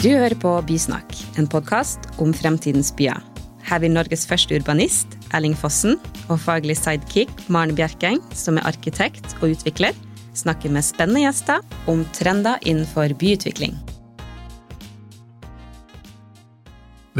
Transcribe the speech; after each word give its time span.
Du 0.00 0.08
hører 0.08 0.32
på 0.40 0.48
Bysnakk, 0.64 1.10
en 1.36 1.44
podkast 1.44 2.06
om 2.24 2.30
fremtidens 2.32 2.88
byer. 2.96 3.18
Her 3.68 3.82
vil 3.82 3.92
Norges 3.92 4.22
første 4.24 4.56
urbanist, 4.56 5.12
Erling 5.36 5.52
Fossen, 5.52 5.98
og 6.32 6.40
faglig 6.40 6.78
sidekick 6.78 7.28
Maren 7.52 7.74
Bjerkeng, 7.76 8.16
som 8.32 8.56
er 8.56 8.64
arkitekt 8.70 9.34
og 9.42 9.50
utvikler, 9.50 9.92
snakke 10.32 10.72
med 10.72 10.86
spennende 10.88 11.26
gjester 11.26 11.60
om 11.84 12.06
trender 12.16 12.56
innenfor 12.64 13.12
byutvikling. 13.20 13.76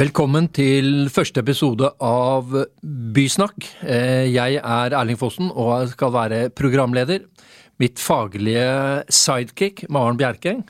Velkommen 0.01 0.48
til 0.48 1.10
første 1.12 1.45
episode 1.45 1.92
av 2.01 2.48
Bysnakk. 3.12 3.60
Eh, 3.84 4.33
jeg 4.33 4.56
er 4.56 4.97
Erling 4.97 5.20
Fossen 5.20 5.52
og 5.52 5.92
skal 5.92 6.16
være 6.16 6.42
programleder. 6.48 7.28
Mitt 7.77 8.01
faglige 8.01 9.05
sidekick, 9.12 9.84
Maren 9.92 10.16
Bjerkeng. 10.16 10.65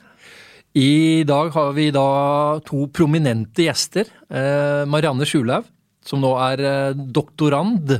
I 0.71 1.23
dag 1.27 1.49
har 1.51 1.73
vi 1.75 1.89
da 1.91 2.59
to 2.63 2.85
prominente 2.95 3.65
gjester. 3.65 4.07
Eh, 4.31 4.87
Marianne 4.87 5.27
Skjulaug, 5.27 5.65
som 6.05 6.21
nå 6.23 6.31
er 6.39 6.63
eh, 6.63 6.93
doktorand 6.95 7.97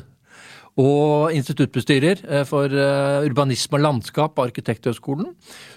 og 0.80 1.36
instituttbestyrer 1.36 2.46
for 2.48 2.72
urbanisme 2.72 3.76
og 3.76 3.84
landskap 3.84 4.38
på 4.38 4.46
Arkitekthøgskolen. 4.48 5.34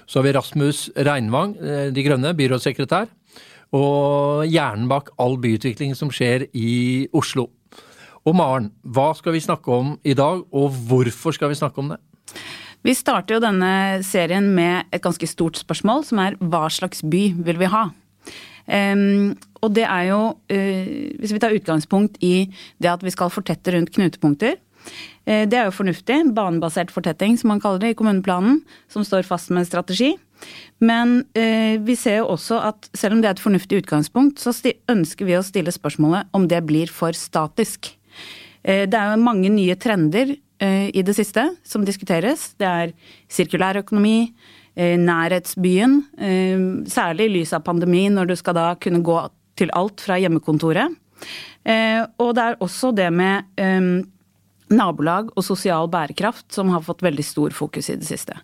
Så 0.07 0.20
har 0.20 0.25
vi 0.29 0.34
Rasmus 0.37 0.84
Reinvang, 0.95 1.57
De 1.91 2.05
Grønne, 2.07 2.30
byrådssekretær 2.39 3.11
og 3.75 4.47
hjernen 4.47 4.87
bak 4.89 5.11
all 5.19 5.34
byutvikling 5.42 5.97
som 5.98 6.12
skjer 6.15 6.47
i 6.55 7.09
Oslo. 7.11 7.48
Og 8.25 8.39
Maren, 8.39 8.70
hva 8.87 9.11
skal 9.19 9.34
vi 9.34 9.42
snakke 9.45 9.75
om 9.75 9.97
i 10.06 10.15
dag, 10.17 10.47
og 10.55 10.79
hvorfor 10.89 11.34
skal 11.34 11.51
vi 11.51 11.59
snakke 11.59 11.83
om 11.83 11.91
det? 11.92 11.98
Vi 12.84 12.92
starter 12.92 13.38
jo 13.38 13.40
denne 13.40 14.02
serien 14.04 14.50
med 14.52 14.90
et 14.92 15.02
ganske 15.04 15.28
stort 15.28 15.56
spørsmål, 15.56 16.02
som 16.04 16.20
er 16.20 16.36
hva 16.36 16.66
slags 16.68 17.00
by 17.00 17.30
vil 17.46 17.60
vi 17.62 17.70
ha? 17.72 17.86
Um, 18.64 19.32
og 19.64 19.72
det 19.77 19.86
er 19.88 20.10
jo, 20.10 20.20
uh, 20.36 20.92
hvis 21.20 21.32
vi 21.32 21.40
tar 21.40 21.56
utgangspunkt 21.56 22.20
i 22.24 22.50
det 22.80 22.92
at 22.92 23.05
vi 23.05 23.12
skal 23.12 23.32
fortette 23.32 23.72
rundt 23.72 23.92
knutepunkter, 23.92 24.58
uh, 24.58 25.44
det 25.48 25.56
er 25.56 25.68
jo 25.68 25.78
fornuftig. 25.78 26.20
Banebasert 26.36 26.92
fortetting, 26.92 27.38
som 27.40 27.55
man 27.55 27.64
kaller 27.64 27.80
det 27.80 27.94
i 27.94 27.98
kommuneplanen, 27.98 28.60
som 28.92 29.05
står 29.05 29.24
fast 29.28 29.52
med 29.52 29.64
en 29.64 29.70
strategi. 29.72 30.12
Men 30.84 31.22
uh, 31.40 31.74
vi 31.88 31.96
ser 31.96 32.20
jo 32.20 32.30
også 32.36 32.60
at 32.68 32.92
selv 32.92 33.16
om 33.16 33.24
det 33.24 33.32
er 33.32 33.38
et 33.38 33.44
fornuftig 33.46 33.80
utgangspunkt, 33.80 34.44
så 34.44 34.52
ønsker 34.92 35.28
vi 35.28 35.40
å 35.40 35.44
stille 35.44 35.72
spørsmålet 35.72 36.32
om 36.36 36.48
det 36.52 36.60
blir 36.68 36.92
for 36.92 37.16
statisk. 37.16 37.94
Det 38.64 38.96
er 38.96 39.10
jo 39.12 39.20
mange 39.20 39.50
nye 39.52 39.74
trender 39.77 40.30
i 40.65 41.03
det 41.05 41.15
siste 41.17 41.43
som 41.67 41.84
diskuteres. 41.84 42.53
Det 42.61 42.69
er 42.69 42.93
sirkulær 43.33 43.83
økonomi, 43.83 44.33
nærhetsbyen, 44.77 46.03
eh, 46.19 46.59
særlig 46.91 47.29
i 47.29 47.34
lys 47.39 47.53
av 47.53 47.62
pandemi, 47.62 48.09
når 48.11 48.27
du 48.27 48.37
skal 48.37 48.55
da 48.55 48.75
kunne 48.75 49.03
gå 49.03 49.31
til 49.57 49.70
alt 49.73 50.01
fra 50.01 50.19
hjemmekontoret. 50.19 50.91
Eh, 51.65 52.03
og 52.19 52.35
det 52.35 52.42
er 52.42 52.59
også 52.61 52.95
det 52.95 53.12
med 53.12 53.45
nabolag 54.75 55.29
og 55.37 55.45
sosial 55.45 55.87
bærekraft 55.89 56.51
som 56.53 56.69
har 56.73 56.83
fått 56.83 57.05
veldig 57.05 57.25
stor 57.25 57.51
fokus 57.51 57.91
i 57.91 57.97
det 57.97 58.09
siste. 58.09 58.35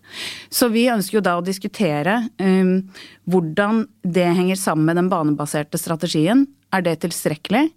Så 0.50 0.68
vi 0.70 0.86
ønsker 0.92 1.18
jo 1.18 1.24
da 1.24 1.38
å 1.38 1.44
diskutere 1.44 2.28
hvordan 2.38 3.86
det 4.04 4.28
henger 4.36 4.60
sammen 4.60 4.84
med 4.84 4.96
den 5.00 5.08
banebaserte 5.10 5.80
strategien. 5.80 6.46
Er 6.70 6.82
det 6.82 7.00
tilstrekkelig? 7.00 7.72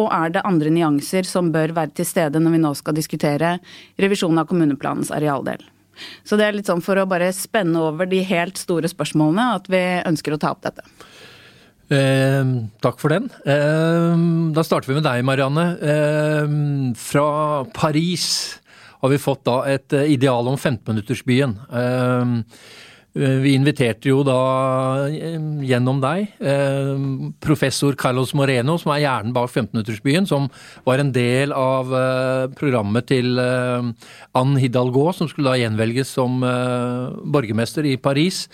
Og 0.00 0.08
er 0.08 0.32
det 0.32 0.44
andre 0.48 0.72
nyanser 0.72 1.26
som 1.28 1.50
bør 1.52 1.74
være 1.76 1.92
til 1.98 2.08
stede 2.08 2.40
når 2.40 2.56
vi 2.56 2.62
nå 2.62 2.72
skal 2.78 2.96
diskutere 2.96 3.56
revisjon 4.00 4.40
av 4.40 4.48
kommuneplanens 4.50 5.12
arealdel? 5.14 5.60
Så 6.24 6.38
det 6.40 6.46
er 6.46 6.56
litt 6.56 6.70
sånn 6.70 6.82
for 6.84 6.98
å 6.98 7.08
bare 7.08 7.28
spenne 7.36 7.80
over 7.82 8.08
de 8.08 8.22
helt 8.24 8.56
store 8.60 8.88
spørsmålene 8.88 9.50
at 9.58 9.68
vi 9.70 9.82
ønsker 10.08 10.34
å 10.34 10.40
ta 10.40 10.54
opp 10.54 10.62
dette. 10.64 10.86
Eh, 11.92 12.52
takk 12.80 13.00
for 13.02 13.12
den. 13.12 13.28
Eh, 13.44 14.22
da 14.56 14.64
starter 14.64 14.88
vi 14.88 14.96
med 14.96 15.04
deg, 15.04 15.24
Marianne. 15.28 15.66
Eh, 15.76 16.54
fra 16.96 17.26
Paris 17.76 18.28
har 19.02 19.12
vi 19.12 19.20
fått 19.20 19.44
da 19.44 19.58
et 19.68 19.92
eh, 19.98 20.14
ideal 20.14 20.48
om 20.48 20.56
15-minuttersbyen. 20.56 21.58
Eh, 21.68 22.32
vi 23.12 23.52
inviterte 23.52 24.08
jo 24.08 24.22
da 24.24 24.36
eh, 25.12 25.36
gjennom 25.68 25.98
deg 26.00 26.30
professor 27.44 27.96
Carlos 28.00 28.32
Moreno, 28.38 28.78
som 28.80 28.94
er 28.94 29.02
hjernen 29.04 29.34
bak 29.36 29.50
1500-årsbyen, 29.50 30.28
som 30.28 30.48
var 30.86 31.02
en 31.02 31.12
del 31.14 31.52
av 31.56 31.92
programmet 32.56 33.10
til 33.10 33.36
Anne 33.38 34.62
Hidalgo, 34.62 35.10
som 35.16 35.28
skulle 35.30 35.52
da 35.52 35.60
gjenvelges 35.60 36.14
som 36.16 36.40
borgermester 36.40 37.86
i 37.88 37.98
Paris. 38.00 38.46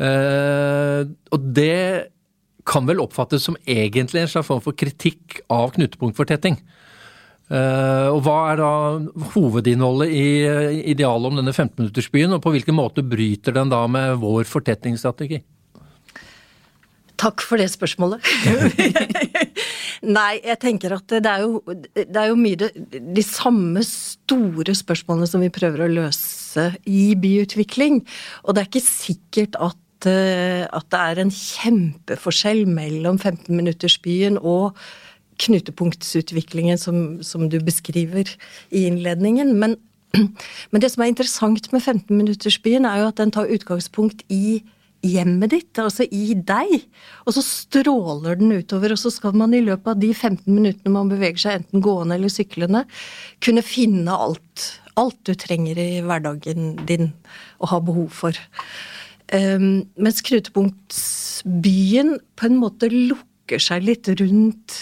Og 0.00 1.46
det 1.60 2.10
kan 2.70 2.86
vel 2.88 3.02
oppfattes 3.02 3.44
som 3.46 3.58
egentlig 3.66 4.24
en 4.24 4.32
slags 4.32 4.48
form 4.48 4.62
for 4.64 4.76
kritikk 4.76 5.40
av 5.52 5.74
knutepunktfortetting. 5.76 6.58
Uh, 7.50 8.14
og 8.14 8.20
Hva 8.22 8.36
er 8.52 8.60
da 8.60 8.72
hovedinnholdet 9.32 10.12
i 10.14 10.26
uh, 10.46 10.68
idealet 10.92 11.32
om 11.32 11.40
denne 11.40 11.54
15-minuttersbyen, 11.54 12.36
og 12.36 12.44
på 12.44 12.52
hvilken 12.54 12.76
måte 12.78 13.02
bryter 13.02 13.56
den 13.56 13.72
da 13.72 13.82
med 13.90 14.20
vår 14.22 14.46
fortetningsstrategi? 14.46 15.40
Takk 17.20 17.42
for 17.44 17.60
det 17.60 17.66
spørsmålet. 17.72 18.22
Nei, 20.16 20.38
jeg 20.38 20.56
tenker 20.62 20.94
at 20.96 21.10
det 21.10 21.28
er 21.28 21.42
jo, 21.42 21.58
det 21.92 22.16
er 22.16 22.30
jo 22.30 22.38
mye 22.38 22.56
de, 22.62 22.70
de 23.18 23.24
samme 23.26 23.82
store 23.84 24.72
spørsmålene 24.78 25.28
som 25.28 25.42
vi 25.44 25.50
prøver 25.52 25.84
å 25.84 25.92
løse 25.98 26.70
i 26.88 27.10
byutvikling. 27.20 28.00
Og 28.46 28.56
det 28.56 28.62
er 28.62 28.70
ikke 28.70 28.86
sikkert 28.86 29.58
at 29.60 29.76
Eh, 30.08 30.64
at, 30.64 30.86
det 30.88 31.00
er 31.00 31.20
en 31.20 31.32
kjempeforskjell 31.34 32.64
mellom 32.70 33.18
15-minuttersbyen 33.20 34.38
og 34.40 34.78
knutepunktsutviklingen 35.40 36.78
som, 36.78 37.20
som, 37.22 37.48
du 37.50 37.58
beskriver 37.64 38.28
i 38.70 38.86
innledningen. 38.88 39.54
Men, 39.60 39.76
men 40.70 40.82
det 40.82 40.92
som 40.92 41.04
er 41.04 41.12
interessant 41.12 41.70
med 41.74 41.82
15-minuttersbyen, 41.82 42.88
er 42.88 43.02
jo 43.02 43.08
at 43.10 43.22
den 43.22 43.32
tar 43.34 43.50
utgangspunkt 43.52 44.24
i 44.28 44.60
hjemmet 45.06 45.54
ditt, 45.54 45.78
altså 45.80 46.04
i 46.12 46.34
deg. 46.36 46.74
Og 47.24 47.36
så 47.36 47.44
stråler 47.44 48.38
den 48.40 48.52
utover, 48.52 48.92
og 48.94 49.00
så 49.00 49.12
skal 49.12 49.36
man 49.38 49.54
i 49.56 49.62
løpet 49.64 49.94
av 49.94 50.02
de 50.02 50.12
15 50.12 50.44
minuttene 50.52 50.94
man 50.94 51.12
beveger 51.12 51.44
seg, 51.44 51.60
enten 51.60 51.84
gående 51.84 52.18
eller 52.18 52.32
syklende, 52.32 52.84
kunne 53.44 53.64
finne 53.64 54.12
alt. 54.28 54.68
Alt 55.00 55.20
du 55.28 55.32
trenger 55.38 55.78
i 55.80 56.02
hverdagen 56.04 56.74
din 56.88 57.12
og 57.62 57.72
har 57.72 57.84
behov 57.86 58.10
for. 58.12 58.36
Um, 59.30 59.86
mens 59.94 60.20
knutepunktsbyen 60.26 62.16
på 62.36 62.48
en 62.48 62.58
måte 62.58 62.90
lukker 62.90 63.29
seg 63.58 63.82
litt 63.82 64.10
rundt 64.20 64.76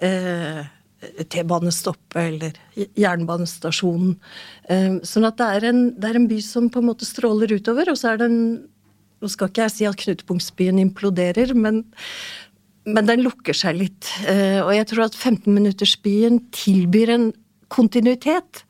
eh, 0.00 0.64
T-banestoppet 1.28 2.16
eller 2.22 2.58
jernbanestasjonen. 2.96 4.14
Eh, 4.72 5.00
sånn 5.04 5.28
at 5.28 5.36
det 5.40 5.48
er, 5.58 5.68
en, 5.72 5.82
det 5.98 6.10
er, 6.10 6.20
en, 6.20 6.28
by 6.30 6.40
som 6.44 6.70
på 6.72 6.80
en 6.80 6.88
måte 6.88 7.08
stråler 7.08 7.52
utover, 7.58 7.92
og 7.92 8.00
så 8.00 8.14
er 8.14 8.24
den 8.26 8.38
Nå 9.22 9.28
skal 9.30 9.48
ikke 9.48 9.62
jeg 9.62 9.72
si 9.72 9.84
at 9.88 9.96
knutepunktsbyen 9.96 10.76
imploderer, 10.82 11.54
men, 11.56 11.78
men 12.84 13.06
den 13.08 13.22
lukker 13.24 13.56
seg 13.56 13.78
litt. 13.78 14.10
Eh, 14.28 14.58
og 14.58 14.74
jeg 14.74 14.88
tror 14.90 15.06
at 15.06 15.16
15-minuttersbyen 15.16 16.42
tilbyr 16.52 17.12
en 17.14 17.24
kontinuitet 17.72 18.66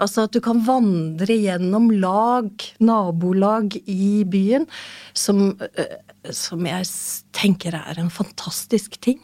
Altså 0.00 0.26
at 0.26 0.34
du 0.34 0.40
kan 0.44 0.62
vandre 0.64 1.34
gjennom 1.36 1.90
lag, 2.02 2.48
nabolag 2.82 3.76
i 3.84 4.24
byen, 4.28 4.66
som, 5.14 5.58
eh, 5.60 5.98
som 6.30 6.62
jeg 6.66 6.86
tenker 7.34 7.74
er 7.74 7.98
en 7.98 8.10
fantastisk 8.12 9.00
ting. 9.02 9.18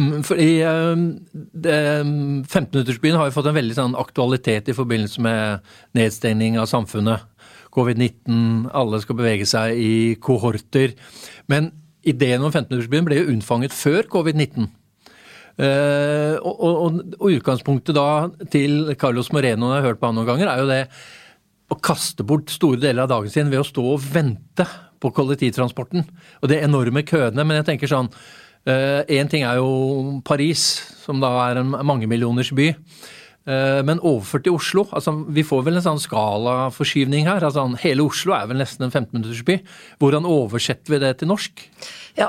Mm, 0.00 0.22
fordi 0.24 0.62
15-minuttersbyen 0.64 3.16
har 3.20 3.28
jo 3.28 3.34
fått 3.36 3.50
en 3.50 3.58
veldig 3.58 3.76
sånn 3.76 3.98
aktualitet 4.00 4.70
i 4.72 4.76
forbindelse 4.76 5.20
med 5.24 5.40
nedstengning 5.98 6.54
av 6.60 6.66
samfunnet. 6.70 7.18
Covid-19, 7.74 8.70
alle 8.74 9.00
skal 9.04 9.16
bevege 9.18 9.46
seg 9.46 9.66
i 9.76 10.16
kohorter. 10.22 10.88
Men 11.52 11.62
ideen 12.00 12.42
om 12.42 12.52
15-minuttersbyen 12.52 13.06
ble 13.06 13.16
jo 13.20 13.30
unnfanget 13.34 13.72
før 13.76 14.02
covid-19. 14.10 14.68
Uh, 15.60 16.36
og, 16.40 16.56
og, 16.64 16.72
og, 17.18 17.28
utgangspunktet 17.34 17.92
da 17.92 18.30
til 18.48 18.94
Carlos 18.96 19.28
Moreno, 19.34 19.74
jeg 19.74 19.82
har 19.82 19.88
hørt 19.90 20.00
på 20.00 20.08
han 20.08 20.16
noen 20.16 20.30
ganger, 20.30 20.48
er 20.48 20.58
jo 20.62 20.70
det 20.70 20.84
å 21.70 21.76
kaste 21.84 22.24
bort 22.24 22.48
store 22.50 22.80
deler 22.80 23.02
av 23.04 23.10
dagen 23.12 23.32
sin 23.32 23.50
ved 23.52 23.60
å 23.60 23.68
stå 23.68 23.82
og 23.92 24.00
vente 24.14 24.64
på 25.00 25.12
kollektivtransporten. 25.16 26.04
Og 26.42 26.52
det 26.52 26.62
enorme 26.64 27.04
køene. 27.06 27.44
Men 27.44 27.60
jeg 27.60 27.72
tenker 27.72 27.90
sånn 27.90 28.12
Én 28.68 29.24
uh, 29.24 29.30
ting 29.32 29.46
er 29.48 29.56
jo 29.56 30.20
Paris, 30.20 30.82
som 31.00 31.22
da 31.22 31.30
er 31.46 31.62
en 31.62 31.72
mangemillioners 31.72 32.50
by. 32.52 32.66
Uh, 33.48 33.80
men 33.88 34.02
overført 34.04 34.44
til 34.44 34.52
Oslo 34.52 34.82
altså 34.92 35.14
Vi 35.32 35.40
får 35.48 35.62
vel 35.64 35.78
en 35.78 35.84
sånn 35.86 36.02
skalaforskyvning 36.02 37.24
her. 37.24 37.40
altså 37.40 37.64
Hele 37.80 38.04
Oslo 38.04 38.34
er 38.36 38.50
vel 38.50 38.60
nesten 38.60 38.84
en 38.84 38.92
15-minuttersby. 38.92 39.62
Hvordan 40.02 40.28
oversetter 40.28 40.92
vi 40.92 41.00
det 41.00 41.14
til 41.22 41.32
norsk? 41.32 41.64
Ja, 42.20 42.28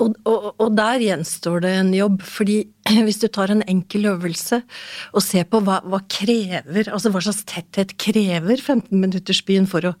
og, 0.00 0.16
og, 0.28 0.48
og, 0.60 0.70
der 0.76 1.00
gjenstår 1.00 1.62
det 1.64 1.72
en 1.78 1.92
jobb, 1.96 2.20
fordi 2.24 2.58
hvis 3.06 3.20
du 3.22 3.28
tar 3.32 3.52
en 3.52 3.64
enkel 3.68 4.10
øvelse 4.10 4.60
og 5.12 5.24
ser 5.24 5.46
på 5.48 5.62
hva, 5.64 5.80
hva 5.88 6.02
krever, 6.08 6.90
altså 6.90 7.12
hva 7.12 7.22
slags 7.24 7.44
tetthet 7.48 7.96
krever 8.00 8.60
15-minuttersbyen 8.60 9.68
for 9.70 9.88
å 9.88 9.94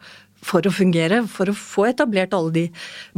for 0.46 0.66
å 0.66 0.72
fungere, 0.74 1.22
for 1.30 1.50
å 1.50 1.56
få 1.56 1.88
etablert 1.90 2.34
alle 2.36 2.54
de 2.54 2.64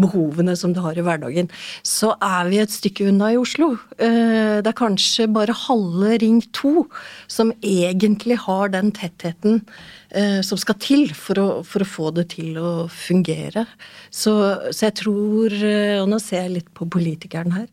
behovene 0.00 0.54
som 0.58 0.72
du 0.75 0.80
har 0.84 0.98
i 0.98 1.04
hverdagen, 1.04 1.50
så 1.86 2.14
er 2.25 2.48
vi 2.50 2.60
et 2.62 2.72
stykke 2.72 3.08
unna 3.10 3.32
i 3.34 3.40
Oslo. 3.40 3.75
Eh, 3.98 4.58
det 4.62 4.72
er 4.72 4.78
kanskje 4.78 5.28
bare 5.32 5.56
halve 5.66 6.19
Ring 6.22 6.40
2 6.56 6.86
som 7.30 7.52
egentlig 7.60 8.38
har 8.46 8.72
den 8.75 8.92
tettheten 8.96 9.62
eh, 10.10 10.40
som 10.46 10.60
skal 10.60 10.78
til 10.82 11.08
for 11.16 11.42
å, 11.42 11.48
for 11.66 11.84
å 11.84 11.90
få 11.96 12.12
det 12.16 12.28
til 12.36 12.56
å 12.60 12.72
fungere. 12.92 13.66
Så, 14.10 14.34
så, 14.70 14.88
jeg 14.88 14.96
tror, 15.02 15.52
eh, 15.52 15.98
og 16.00 16.08
nå 16.12 16.20
ser 16.22 16.46
jeg 16.46 16.56
litt 16.58 16.72
på 16.76 16.88
politikeren 16.88 17.54
her, 17.56 17.69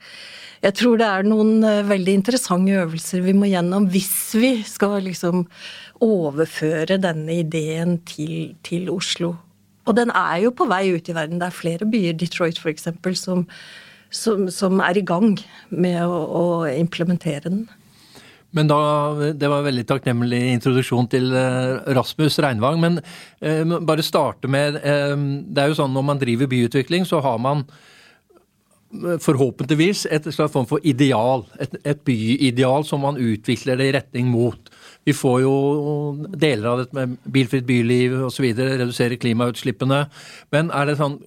jeg 0.65 0.79
tror 0.79 0.97
det 0.97 1.05
er 1.05 1.27
noen 1.27 1.59
veldig 1.85 2.13
interessante 2.17 2.73
øvelser 2.73 3.21
vi 3.21 3.35
må 3.37 3.45
gjennom 3.51 3.85
hvis 3.91 4.15
vi 4.39 4.49
skal 4.65 4.95
liksom 5.05 5.43
overføre 6.01 6.97
denne 7.01 7.41
ideen 7.43 7.99
til, 8.07 8.55
til 8.65 8.89
Oslo. 8.89 9.35
Og 9.85 9.95
den 9.97 10.11
er 10.17 10.41
jo 10.43 10.53
på 10.55 10.67
vei 10.69 10.87
ut 10.95 11.09
i 11.09 11.15
verden. 11.15 11.39
Det 11.41 11.49
er 11.49 11.55
flere 11.55 11.87
byer, 11.89 12.17
Detroit 12.17 12.59
f.eks., 12.61 12.89
som, 13.21 13.45
som, 14.09 14.47
som 14.49 14.81
er 14.81 14.97
i 14.97 15.05
gang 15.05 15.35
med 15.69 16.01
å, 16.05 16.21
å 16.25 16.45
implementere 16.73 17.49
den. 17.49 17.65
Men 18.55 18.69
da, 18.71 18.77
Det 19.35 19.49
var 19.51 19.61
en 19.61 19.67
veldig 19.67 19.83
takknemlig 19.89 20.39
introduksjon 20.53 21.09
til 21.11 21.33
eh, 21.35 21.81
Rasmus 21.97 22.39
Reinvang. 22.43 22.79
Men 22.81 23.01
eh, 23.41 23.65
bare 23.83 24.05
starte 24.05 24.49
med 24.51 24.79
eh, 24.79 25.15
Det 25.45 25.63
er 25.63 25.71
jo 25.71 25.81
sånn 25.81 25.93
når 25.95 26.07
man 26.13 26.21
driver 26.21 26.51
byutvikling, 26.51 27.07
så 27.09 27.19
har 27.25 27.41
man 27.43 27.65
eh, 28.95 29.19
forhåpentligvis 29.21 30.05
et 30.07 30.29
slags 30.31 30.55
form 30.55 30.69
for 30.69 30.83
ideal. 30.87 31.45
Et, 31.59 31.75
et 31.83 32.05
byideal 32.07 32.87
som 32.87 33.03
man 33.03 33.19
utvikler 33.19 33.81
det 33.81 33.91
i 33.91 33.95
retning 33.99 34.31
mot. 34.31 34.71
Vi 35.05 35.13
får 35.13 35.41
jo 35.43 35.55
deler 36.33 36.67
av 36.71 36.79
dette 36.81 36.97
med 36.97 37.17
bilfritt 37.29 37.65
byliv 37.67 38.15
osv., 38.25 38.47
redusere 38.57 39.19
klimautslippene. 39.21 40.05
Men 40.55 40.71
er 40.73 40.89
det 40.89 40.97
sånn, 40.97 41.19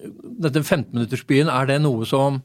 dette 0.43 0.65
15-minuttersbyen, 0.65 1.51
er 1.51 1.69
det 1.69 1.79
noe 1.85 2.07
som 2.09 2.41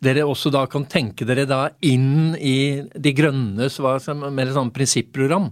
dere 0.00 0.24
også 0.24 0.52
da 0.54 0.62
kan 0.70 0.86
tenke 0.88 1.26
dere 1.28 1.44
da 1.44 1.66
inn 1.84 2.32
i 2.38 2.80
De 2.96 3.12
grønnes 3.12 3.76
mer 3.82 4.54
sånn 4.54 4.72
prinsipprogram? 4.72 5.50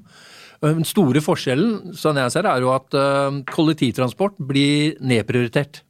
Den 0.64 0.86
store 0.88 1.20
forskjellen 1.22 1.96
sånn 1.98 2.18
jeg 2.18 2.34
ser 2.34 2.48
er 2.50 2.62
jo 2.64 2.72
at 2.74 2.94
eh, 2.98 3.42
kollektivtransport 3.50 4.40
blir 4.42 4.96
nedprioritert. 4.98 5.82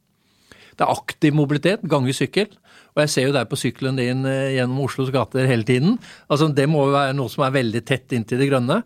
Det 0.77 0.85
er 0.85 0.93
aktiv 0.93 1.33
mobilitet, 1.35 1.85
gange 1.89 2.13
sykkel. 2.13 2.51
Og 2.99 3.05
jeg 3.05 3.11
ser 3.13 3.27
jo 3.29 3.35
deg 3.35 3.47
på 3.47 3.55
sykkelen 3.59 3.95
din 3.95 4.27
eh, 4.27 4.57
gjennom 4.57 4.81
Oslos 4.83 5.11
gater 5.15 5.47
hele 5.47 5.63
tiden. 5.63 5.95
Altså 6.27 6.49
Det 6.51 6.65
må 6.67 6.83
jo 6.89 6.97
være 6.97 7.15
noe 7.15 7.31
som 7.31 7.45
er 7.47 7.55
veldig 7.55 7.81
tett 7.87 8.11
inntil 8.17 8.41
det 8.41 8.49
grønne. 8.49 8.81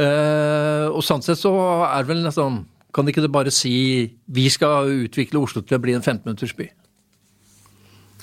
Uh, 0.00 0.88
og 0.88 1.02
sånn 1.04 1.20
sett 1.24 1.40
så 1.40 1.52
er 1.84 2.06
det 2.06 2.12
vel 2.12 2.24
nesten 2.24 2.62
Kan 2.94 3.10
ikke 3.10 3.20
det 3.20 3.32
bare 3.34 3.52
si 3.52 4.08
vi 4.24 4.46
skal 4.48 4.88
utvikle 5.04 5.42
Oslo 5.42 5.60
til 5.60 5.76
å 5.76 5.82
bli 5.82 5.92
en 5.92 6.04
15-minutters 6.04 6.54
by? 6.56 6.70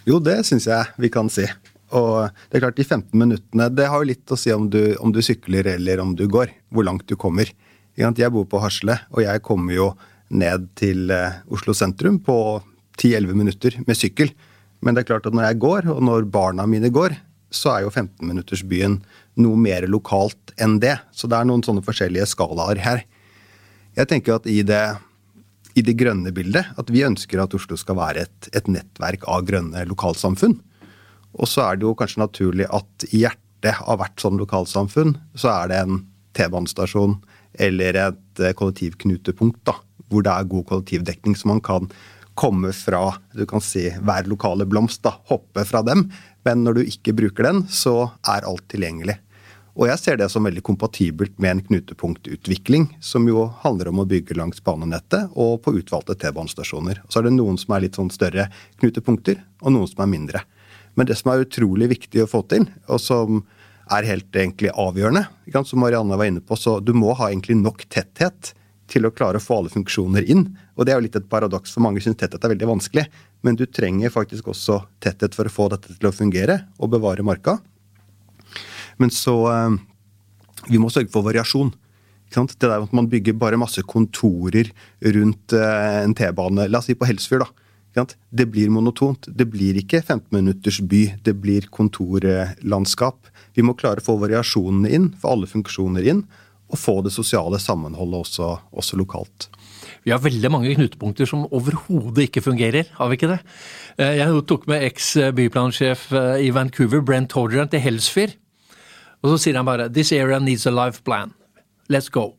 Jo, 0.10 0.18
det 0.18 0.40
syns 0.50 0.66
jeg 0.66 0.98
vi 0.98 1.12
kan 1.14 1.30
si. 1.30 1.46
Og 1.94 2.26
det 2.50 2.58
er 2.58 2.66
klart, 2.66 2.80
de 2.80 2.88
15 2.88 3.14
minuttene 3.14 3.70
det 3.70 3.86
har 3.92 4.02
jo 4.02 4.10
litt 4.10 4.34
å 4.34 4.40
si 4.40 4.50
om 4.54 4.66
du, 4.72 4.96
om 4.98 5.14
du 5.14 5.22
sykler 5.22 5.70
eller 5.76 6.02
om 6.02 6.16
du 6.18 6.26
går. 6.26 6.50
Hvor 6.74 6.90
langt 6.90 7.06
du 7.06 7.14
kommer. 7.14 7.54
Jeg 7.96 8.34
bor 8.34 8.50
på 8.50 8.60
Hasle, 8.60 8.98
og 9.14 9.22
jeg 9.24 9.46
kommer 9.46 9.78
jo 9.78 9.92
ned 10.34 10.72
til 10.76 11.14
eh, 11.14 11.38
Oslo 11.54 11.76
sentrum 11.78 12.18
på 12.26 12.36
10-11 12.98 13.38
minutter 13.38 13.78
med 13.86 14.00
sykkel. 14.00 14.34
Men 14.86 14.96
det 14.96 15.04
er 15.04 15.10
klart 15.10 15.26
at 15.26 15.36
når 15.36 15.50
jeg 15.50 15.62
går, 15.64 15.90
og 15.96 16.04
når 16.06 16.30
barna 16.32 16.68
mine 16.70 16.92
går, 16.94 17.18
så 17.56 17.72
er 17.74 17.86
jo 17.86 17.92
15-minuttersbyen 17.94 19.00
noe 19.42 19.60
mer 19.60 19.88
lokalt 19.90 20.54
enn 20.62 20.78
det. 20.84 20.98
Så 21.16 21.30
det 21.32 21.40
er 21.40 21.50
noen 21.50 21.64
sånne 21.66 21.84
forskjellige 21.86 22.28
skalaer 22.30 22.80
her. 22.84 23.04
Jeg 23.96 24.12
tenker 24.12 24.38
at 24.38 24.48
i 24.52 24.60
det, 24.68 24.84
i 25.74 25.84
det 25.86 25.96
grønne 26.00 26.34
bildet, 26.36 26.74
at 26.78 26.92
vi 26.92 27.06
ønsker 27.08 27.42
at 27.42 27.56
Oslo 27.58 27.80
skal 27.80 27.98
være 28.00 28.26
et, 28.28 28.50
et 28.54 28.70
nettverk 28.72 29.26
av 29.32 29.48
grønne 29.48 29.86
lokalsamfunn. 29.90 30.60
Og 31.36 31.50
så 31.50 31.66
er 31.66 31.80
det 31.80 31.88
jo 31.88 31.96
kanskje 31.98 32.24
naturlig 32.24 32.68
at 32.76 33.08
i 33.12 33.24
hjertet 33.24 33.82
av 33.82 34.00
hvert 34.02 34.22
sånn 34.22 34.40
lokalsamfunn, 34.40 35.16
så 35.34 35.52
er 35.64 35.72
det 35.72 35.80
en 35.82 36.04
T-banestasjon 36.36 37.18
eller 37.66 37.98
et 37.98 38.44
eh, 38.44 38.54
kollektivknutepunkt, 38.58 39.62
da, 39.68 39.78
hvor 40.12 40.26
det 40.26 40.32
er 40.32 40.52
god 40.52 40.68
kollektivdekning, 40.70 41.38
så 41.40 41.50
man 41.50 41.64
kan 41.64 41.88
komme 42.36 42.72
fra 42.76 43.16
du 43.34 43.46
kan 43.50 43.64
si, 43.64 43.88
hver 43.90 44.28
lokale 44.30 44.68
blomst. 44.68 45.04
da, 45.04 45.16
Hoppe 45.32 45.66
fra 45.66 45.82
dem. 45.84 46.10
Men 46.46 46.64
når 46.64 46.80
du 46.80 46.90
ikke 46.90 47.16
bruker 47.16 47.48
den, 47.48 47.64
så 47.72 48.12
er 48.28 48.46
alt 48.46 48.68
tilgjengelig. 48.72 49.18
Og 49.76 49.90
jeg 49.90 50.00
ser 50.00 50.20
det 50.20 50.30
som 50.32 50.46
veldig 50.48 50.64
kompatibelt 50.64 51.34
med 51.44 51.52
en 51.52 51.62
knutepunktutvikling, 51.66 52.88
som 53.04 53.26
jo 53.28 53.50
handler 53.66 53.90
om 53.92 54.00
å 54.00 54.08
bygge 54.08 54.38
langs 54.40 54.62
banenettet 54.64 55.34
og 55.36 55.66
på 55.66 55.74
utvalgte 55.76 56.16
T-banestasjoner. 56.22 57.02
Så 57.12 57.20
er 57.20 57.28
det 57.28 57.34
noen 57.36 57.60
som 57.60 57.76
er 57.76 57.84
litt 57.84 58.00
sånn 58.00 58.12
større 58.14 58.48
knutepunkter, 58.80 59.42
og 59.66 59.76
noen 59.76 59.90
som 59.92 60.06
er 60.06 60.12
mindre. 60.14 60.44
Men 60.96 61.10
det 61.10 61.18
som 61.20 61.34
er 61.34 61.44
utrolig 61.44 61.90
viktig 61.92 62.24
å 62.24 62.30
få 62.32 62.46
til, 62.48 62.70
og 62.88 63.04
som 63.04 63.44
er 63.92 64.08
helt 64.08 64.32
egentlig 64.32 64.72
avgjørende, 64.72 65.26
som 65.68 65.84
Marianne 65.84 66.16
var 66.16 66.32
inne 66.32 66.44
på, 66.46 66.56
så 66.56 66.80
du 66.80 66.94
må 66.96 67.12
ha 67.20 67.28
egentlig 67.28 67.60
nok 67.60 67.84
tetthet 67.92 68.54
til 68.92 69.08
å 69.08 69.14
klare 69.14 69.40
å 69.40 69.44
få 69.44 69.60
alle 69.60 69.74
funksjoner 69.74 70.28
inn. 70.30 70.48
Og 70.76 70.86
det 70.86 70.94
er 70.94 71.00
jo 71.00 71.06
litt 71.08 71.18
et 71.18 71.30
paradoks, 71.30 71.74
for 71.74 71.84
mange 71.86 72.04
syns 72.04 72.20
tetthet 72.20 72.44
er 72.44 72.54
veldig 72.54 72.70
vanskelig. 72.70 73.06
Men 73.46 73.58
du 73.58 73.66
trenger 73.66 74.14
faktisk 74.14 74.52
også 74.54 74.82
tetthet 75.04 75.38
for 75.38 75.50
å 75.50 75.54
få 75.54 75.70
dette 75.74 75.96
til 75.96 76.10
å 76.10 76.16
fungere 76.16 76.62
og 76.78 76.94
bevare 76.94 77.26
marka. 77.26 77.58
Men 79.02 79.12
så 79.12 79.36
eh, 79.52 79.82
Vi 80.72 80.80
må 80.82 80.90
sørge 80.90 81.12
for 81.14 81.26
variasjon. 81.26 81.74
Det 82.36 82.58
der 82.60 82.82
at 82.82 82.94
man 82.96 83.08
bygger 83.08 83.36
bare 83.38 83.60
masse 83.60 83.84
kontorer 83.86 84.72
rundt 85.14 85.54
eh, 85.54 86.00
en 86.02 86.16
T-bane, 86.18 86.66
la 86.68 86.82
oss 86.82 86.90
si 86.90 86.96
på 86.98 87.08
Helsfyr, 87.08 87.44
da. 87.46 88.06
Det 88.30 88.48
blir 88.52 88.72
monotont. 88.74 89.30
Det 89.30 89.46
blir 89.48 89.78
ikke 89.80 90.02
15 90.02 90.34
minutters 90.36 90.82
by, 90.82 91.04
det 91.24 91.36
blir 91.40 91.70
kontorlandskap. 91.72 93.30
Vi 93.56 93.64
må 93.64 93.76
klare 93.78 94.02
å 94.02 94.08
få 94.08 94.18
variasjonene 94.20 94.92
inn, 94.92 95.14
få 95.22 95.32
alle 95.32 95.48
funksjoner 95.48 96.10
inn 96.12 96.26
og 96.72 96.80
få 96.80 97.00
det 97.06 97.14
sosiale 97.14 97.60
sammenholdet 97.62 98.26
også, 98.26 98.56
også 98.74 98.98
lokalt. 98.98 99.50
Vi 100.06 100.14
har 100.14 100.22
veldig 100.22 100.52
mange 100.54 100.74
knutepunkter 100.78 101.26
som 101.30 101.48
overhodet 101.50 102.28
ikke 102.28 102.44
fungerer, 102.46 102.92
har 102.98 103.10
vi 103.10 103.18
ikke 103.18 103.32
det? 103.32 103.40
Eh, 103.98 104.18
jeg 104.20 104.44
tok 104.50 104.68
med 104.70 104.86
eks-byplansjef 104.86 106.12
eh, 106.14 106.46
i 106.46 106.52
Vancouver, 106.54 107.02
Brent 107.06 107.34
Hodger, 107.34 107.66
til 107.72 107.82
Helsfyr. 107.82 108.36
Og 109.24 109.32
så 109.32 109.40
sier 109.42 109.58
han 109.58 109.66
bare 109.66 109.90
'This 109.90 110.14
area 110.14 110.38
needs 110.40 110.68
a 110.68 110.74
life 110.74 111.02
plan. 111.02 111.34
Let's 111.90 112.12
go'. 112.14 112.36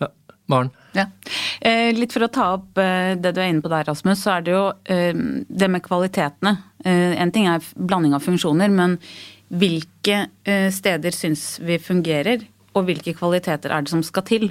Ja, 0.00 0.08
Maren? 0.48 0.70
Ja. 0.92 1.06
Eh, 1.62 1.96
litt 1.96 2.12
for 2.12 2.26
å 2.26 2.32
ta 2.32 2.52
opp 2.58 2.74
det 2.76 3.32
du 3.32 3.40
er 3.40 3.48
inne 3.48 3.64
på 3.64 3.72
der, 3.72 3.88
Rasmus, 3.88 4.20
så 4.20 4.36
er 4.36 4.44
det 4.44 4.52
jo 4.52 4.64
det 5.48 5.68
med 5.70 5.82
kvalitetene. 5.82 6.56
En 6.84 7.32
ting 7.32 7.46
er 7.46 7.60
blanding 7.76 8.12
av 8.16 8.20
funksjoner, 8.24 8.68
men 8.68 8.98
hvilke 9.48 10.26
steder 10.72 11.12
syns 11.12 11.60
vi 11.60 11.78
fungerer? 11.78 12.44
Og 12.80 12.88
hvilke 12.88 13.14
kvaliteter 13.16 13.72
er 13.72 13.84
det 13.84 13.92
som 13.92 14.02
skal 14.04 14.24
til? 14.26 14.48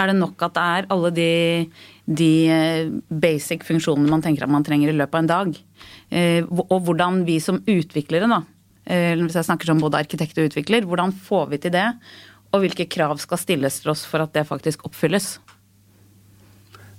Er 0.00 0.10
det 0.10 0.16
nok 0.18 0.42
at 0.46 0.54
det 0.56 0.64
er 0.78 0.88
alle 0.94 1.10
de, 1.14 1.30
de 2.06 2.32
eh, 2.50 2.92
basic 3.08 3.66
funksjonene 3.66 4.10
man 4.10 4.24
tenker 4.24 4.46
at 4.46 4.52
man 4.52 4.66
trenger 4.66 4.92
i 4.92 4.96
løpet 4.96 5.18
av 5.18 5.22
en 5.22 5.32
dag? 5.32 5.60
Eh, 6.10 6.46
og 6.46 6.78
hvordan 6.86 7.22
vi 7.28 7.40
som 7.42 7.60
utviklere, 7.60 8.30
da, 8.30 8.42
eh, 8.86 9.14
hvis 9.18 9.38
jeg 9.38 9.48
snakker 9.50 9.70
som 9.70 9.82
både 9.82 10.00
arkitekt 10.02 10.38
og 10.38 10.50
utvikler, 10.50 10.86
hvordan 10.88 11.14
får 11.14 11.50
vi 11.52 11.62
til 11.66 11.74
det? 11.76 11.86
Og 12.54 12.64
hvilke 12.64 12.88
krav 12.90 13.18
skal 13.22 13.40
stilles 13.42 13.80
til 13.82 13.94
oss 13.94 14.04
for 14.06 14.22
at 14.22 14.34
det 14.34 14.46
faktisk 14.46 14.86
oppfylles? 14.86 15.36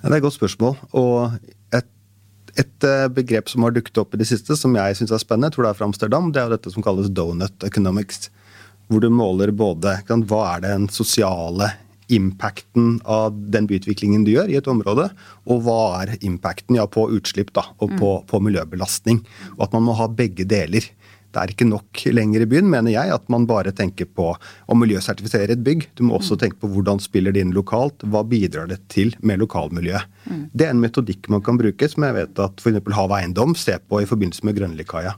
Det 0.04 0.12
er 0.12 0.18
et 0.20 0.24
godt 0.24 0.36
spørsmål. 0.36 0.76
Og 1.00 1.38
et, 1.74 1.88
et 2.60 2.88
begrep 3.16 3.50
som 3.50 3.64
har 3.66 3.74
dukket 3.74 3.98
opp 4.04 4.14
i 4.14 4.20
det 4.22 4.28
siste, 4.30 4.58
som 4.60 4.76
jeg 4.76 5.00
syns 5.00 5.16
er 5.16 5.24
spennende, 5.24 5.50
jeg 5.50 5.58
tror 5.58 5.68
det 5.68 5.72
er 5.72 5.80
fra 5.80 5.88
Amsterdam, 5.88 6.34
det 6.36 6.44
er 6.44 6.52
dette 6.54 6.74
som 6.74 6.84
kalles 6.86 7.08
donut 7.10 7.64
economics 7.66 8.28
hvor 8.88 9.02
du 9.02 9.10
måler 9.14 9.52
både 9.56 9.98
hva 10.08 10.44
er 10.56 10.66
den 10.66 10.88
sosiale 10.94 11.72
impacten 12.08 13.00
av 13.06 13.34
den 13.52 13.68
byutviklingen 13.70 14.26
du 14.26 14.36
gjør 14.36 14.52
i 14.52 14.60
et 14.60 14.70
område, 14.70 15.08
og 15.50 15.64
hva 15.66 15.80
er 16.04 16.16
impacten 16.26 16.78
ja, 16.78 16.86
på 16.86 17.08
utslipp 17.16 17.54
da, 17.56 17.66
og 17.80 17.96
på, 17.98 18.12
mm. 18.20 18.28
på, 18.30 18.42
miljøbelastning. 18.46 19.24
Og 19.58 19.68
at 19.68 19.76
man 19.76 19.88
må 19.88 19.96
ha 19.98 20.08
begge 20.12 20.46
deler. 20.50 20.86
Det 21.36 21.42
er 21.42 21.52
ikke 21.52 21.68
nok 21.68 22.06
lenger 22.16 22.46
i 22.46 22.48
byen, 22.48 22.70
mener 22.72 22.94
jeg, 22.94 23.12
at 23.12 23.26
man 23.34 23.48
bare 23.50 23.74
tenker 23.76 24.08
på 24.08 24.30
å 24.38 24.78
miljøsertifisere 24.78 25.58
et 25.58 25.66
bygg. 25.66 25.90
Du 25.98 26.06
må 26.08 26.20
også 26.20 26.38
mm. 26.38 26.42
tenke 26.46 26.62
på 26.62 26.70
hvordan 26.72 27.02
spiller 27.04 27.36
det 27.36 27.44
inn 27.44 27.56
lokalt, 27.56 28.06
hva 28.08 28.22
bidrar 28.28 28.70
det 28.72 28.80
til 28.94 29.12
med 29.26 29.42
lokalmiljøet. 29.42 30.14
Mm. 30.30 30.44
Det 30.54 30.70
er 30.70 30.76
en 30.76 30.84
metodikk 30.84 31.28
man 31.34 31.44
kan 31.46 31.60
bruke, 31.60 31.90
som 31.92 32.08
jeg 32.08 32.20
vet 32.22 32.44
at 32.46 32.62
f.eks. 32.62 32.80
Hav 32.96 33.18
Eiendom 33.18 33.58
ser 33.60 33.82
på 33.84 34.00
i 34.04 34.10
forbindelse 34.10 34.48
med 34.48 34.62
Grønlikaia. 34.62 35.18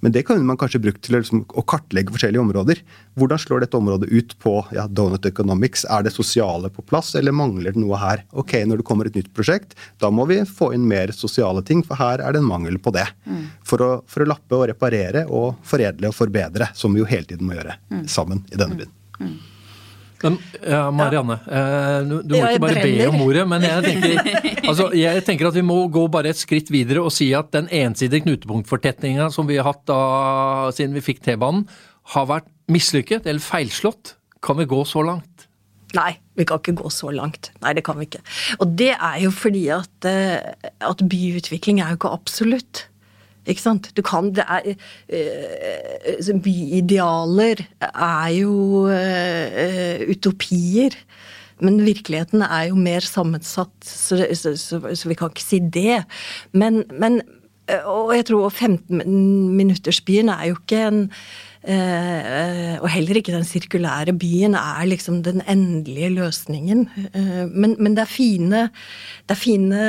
Men 0.00 0.14
det 0.14 0.22
kan 0.28 0.40
man 0.46 0.58
kanskje 0.60 0.80
bruke 0.82 1.00
til 1.02 1.16
å, 1.16 1.20
liksom, 1.22 1.42
å, 1.48 1.64
kartlegge 1.68 2.14
forskjellige 2.14 2.42
områder. 2.42 2.82
Hvordan 3.18 3.40
slår 3.42 3.64
dette 3.64 3.78
området 3.78 4.10
ut 4.12 4.34
på 4.42 4.54
ja, 4.76 4.86
donut 4.86 5.26
economics? 5.26 5.84
Er 5.90 6.06
det 6.06 6.14
sosiale 6.14 6.70
på 6.72 6.84
plass, 6.86 7.14
eller 7.18 7.34
mangler 7.34 7.74
det 7.74 7.82
noe 7.82 7.98
her? 7.98 8.24
Ok, 8.30 8.54
Når 8.68 8.82
det 8.82 8.88
kommer 8.88 9.10
et 9.10 9.18
nytt 9.18 9.32
prosjekt, 9.34 9.74
da 9.98 10.12
må 10.14 10.28
vi 10.30 10.40
få 10.46 10.70
inn 10.76 10.86
mer 10.88 11.12
sosiale 11.16 11.64
ting, 11.66 11.82
for 11.86 11.98
her 11.98 12.22
er 12.22 12.34
det 12.34 12.42
en 12.42 12.50
mangel 12.50 12.78
på 12.82 12.94
det. 12.94 13.06
Mm. 13.26 13.44
For, 13.66 13.82
å, 13.82 13.90
for, 14.06 14.22
å, 14.24 14.30
lappe 14.30 14.58
og 14.58 14.68
reparere 14.70 15.26
og 15.26 15.58
foredle 15.66 16.12
og 16.12 16.16
forbedre, 16.16 16.70
som 16.78 16.94
vi 16.94 17.02
jo 17.02 17.10
hele 17.10 17.26
tiden 17.28 17.48
må 17.48 17.58
gjøre 17.58 17.78
mm. 17.90 18.04
sammen 18.10 18.44
i 18.52 18.60
denne 18.60 18.78
byen. 18.78 18.94
Mm. 19.18 19.38
Men, 20.22 20.36
ja, 20.66 20.82
Marianne, 20.90 21.36
ja. 21.46 21.62
du, 22.02 22.16
du 22.26 22.34
må 22.34 22.40
Ja, 22.40 22.50
ikke 22.56 22.64
bare 22.64 22.82
be 22.82 23.06
om 23.06 23.20
ordet, 23.22 23.44
men 23.50 23.66
jeg 23.66 23.84
tenker, 23.84 24.30
altså, 24.70 24.88
jeg 24.98 25.24
tenker 25.28 25.50
at 25.50 25.58
vi 25.58 25.62
må 25.66 25.76
gå 25.94 26.04
bare 26.10 26.32
et 26.32 26.40
skritt 26.40 26.72
videre 26.74 27.04
og 27.06 27.12
si 27.14 27.30
at 27.38 27.52
den 27.54 27.70
ensidige 27.70 28.26
knutepunktfortetninga 28.26 29.30
som 29.34 29.46
vi 29.50 29.60
har 29.60 29.68
hatt 29.70 29.84
da, 29.90 30.00
siden 30.74 30.98
vi 30.98 31.04
fikk 31.06 31.22
T-banen, 31.26 31.68
har 32.14 32.30
vært 32.30 32.48
mislykket 32.72 33.28
eller 33.30 33.44
feilslått. 33.44 34.16
Kan 34.44 34.58
vi 34.58 34.68
gå 34.70 34.82
så 34.86 35.04
langt? 35.06 35.48
Nei, 35.96 36.12
vi 36.36 36.44
kan 36.48 36.60
ikke 36.60 36.76
gå 36.82 36.90
så 36.92 37.10
langt. 37.14 37.50
Nei, 37.62 37.72
det 37.78 37.84
kan 37.86 37.96
vi 37.98 38.08
ikke. 38.08 38.20
Og 38.60 38.74
det 38.76 38.92
er 38.94 39.16
jo 39.22 39.32
fordi 39.32 39.64
at, 39.72 40.08
eh, 40.08 40.70
at 40.84 41.00
byutvikling 41.00 41.80
er 41.80 41.94
jo 41.94 42.00
ikke 42.00 42.12
absolutt. 42.18 42.88
Ikke 43.48 43.64
sant? 43.64 43.90
Du 43.96 44.02
kan 44.04 44.30
Det 44.36 44.44
er 44.44 44.74
eh, 45.08 46.40
Byidealer 46.44 47.64
er 47.88 48.28
jo 48.36 48.86
eh, 48.92 50.04
utopier. 50.10 50.96
Men 51.60 51.80
virkeligheten 51.82 52.42
er 52.42 52.68
jo 52.68 52.76
mer 52.78 53.02
sammensatt, 53.02 53.72
så, 53.82 54.20
så, 54.34 54.54
så, 54.56 54.78
så 54.94 55.08
vi 55.10 55.16
kan 55.18 55.32
ikke 55.32 55.42
si 55.42 55.58
det. 55.58 56.04
Men, 56.52 56.84
men 56.92 57.20
eh, 57.66 57.82
Og 57.82 58.14
jeg 58.14 58.28
tror 58.30 58.52
15-minuttersbyen 58.52 60.30
er 60.30 60.52
jo 60.52 60.60
ikke 60.60 60.84
en 60.86 61.02
eh, 61.68 62.74
Og 62.80 62.88
heller 62.92 63.20
ikke 63.20 63.34
den 63.34 63.46
sirkulære 63.46 64.14
byen 64.18 64.56
er 64.58 64.88
liksom 64.88 65.22
den 65.26 65.42
endelige 65.48 66.10
løsningen. 66.16 66.86
Eh, 67.12 67.44
men, 67.48 67.76
men 67.78 67.96
det 67.96 68.04
er 68.04 68.12
fine, 68.12 68.62
det 69.28 69.36
er 69.36 69.40
fine 69.40 69.82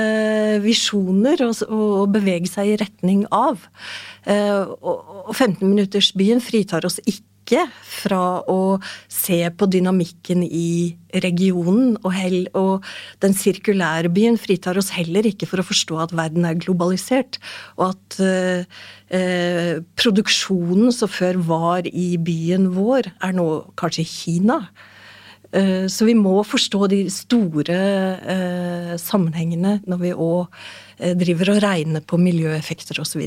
visjoner 0.63 1.45
å, 1.45 1.51
å 1.51 2.05
bevege 2.12 2.51
seg 2.51 2.74
i 2.74 2.79
retning 2.83 3.25
av. 3.31 3.65
Eh, 4.27 4.63
og 4.79 5.09
og 5.29 5.36
15-minuttersbyen 5.36 6.41
fritar 6.41 6.86
oss 6.88 6.98
ikke 7.05 7.27
fra 7.83 8.41
å 8.49 8.79
se 9.11 9.41
på 9.49 9.67
dynamikken 9.71 10.43
i 10.45 10.95
regionen, 11.23 11.95
og, 12.03 12.11
hell, 12.13 12.47
og 12.57 12.85
den 13.23 13.33
sirkulære 13.33 14.11
byen 14.13 14.37
fritar 14.39 14.77
oss 14.79 14.91
heller 14.93 15.25
ikke 15.25 15.49
for 15.49 15.61
å 15.61 15.65
forstå 15.65 15.97
at 16.03 16.13
verden 16.17 16.45
er 16.45 16.59
globalisert, 16.61 17.39
og 17.79 17.95
at 17.95 18.19
eh, 18.21 18.79
eh, 19.15 19.73
produksjonen 19.99 20.93
som 20.95 21.09
før 21.11 21.41
var 21.49 21.89
i 21.89 22.13
byen 22.21 22.69
vår, 22.77 23.09
er 23.25 23.35
nå 23.35 23.49
kanskje 23.79 24.05
Kina. 24.05 24.61
Eh, 25.51 25.87
Så 25.89 26.05
vi 26.05 26.13
må 26.13 26.39
forstå 26.45 26.87
de 26.93 27.05
store 27.09 27.79
eh, 28.21 28.97
sammenhengene 29.01 29.79
når 29.89 30.05
vi 30.05 30.13
òg 30.13 30.61
driver 30.99 31.55
og 31.55 31.63
regner 31.63 32.03
på 32.03 32.17
miljøeffekter 32.19 32.99
osv. 32.99 33.23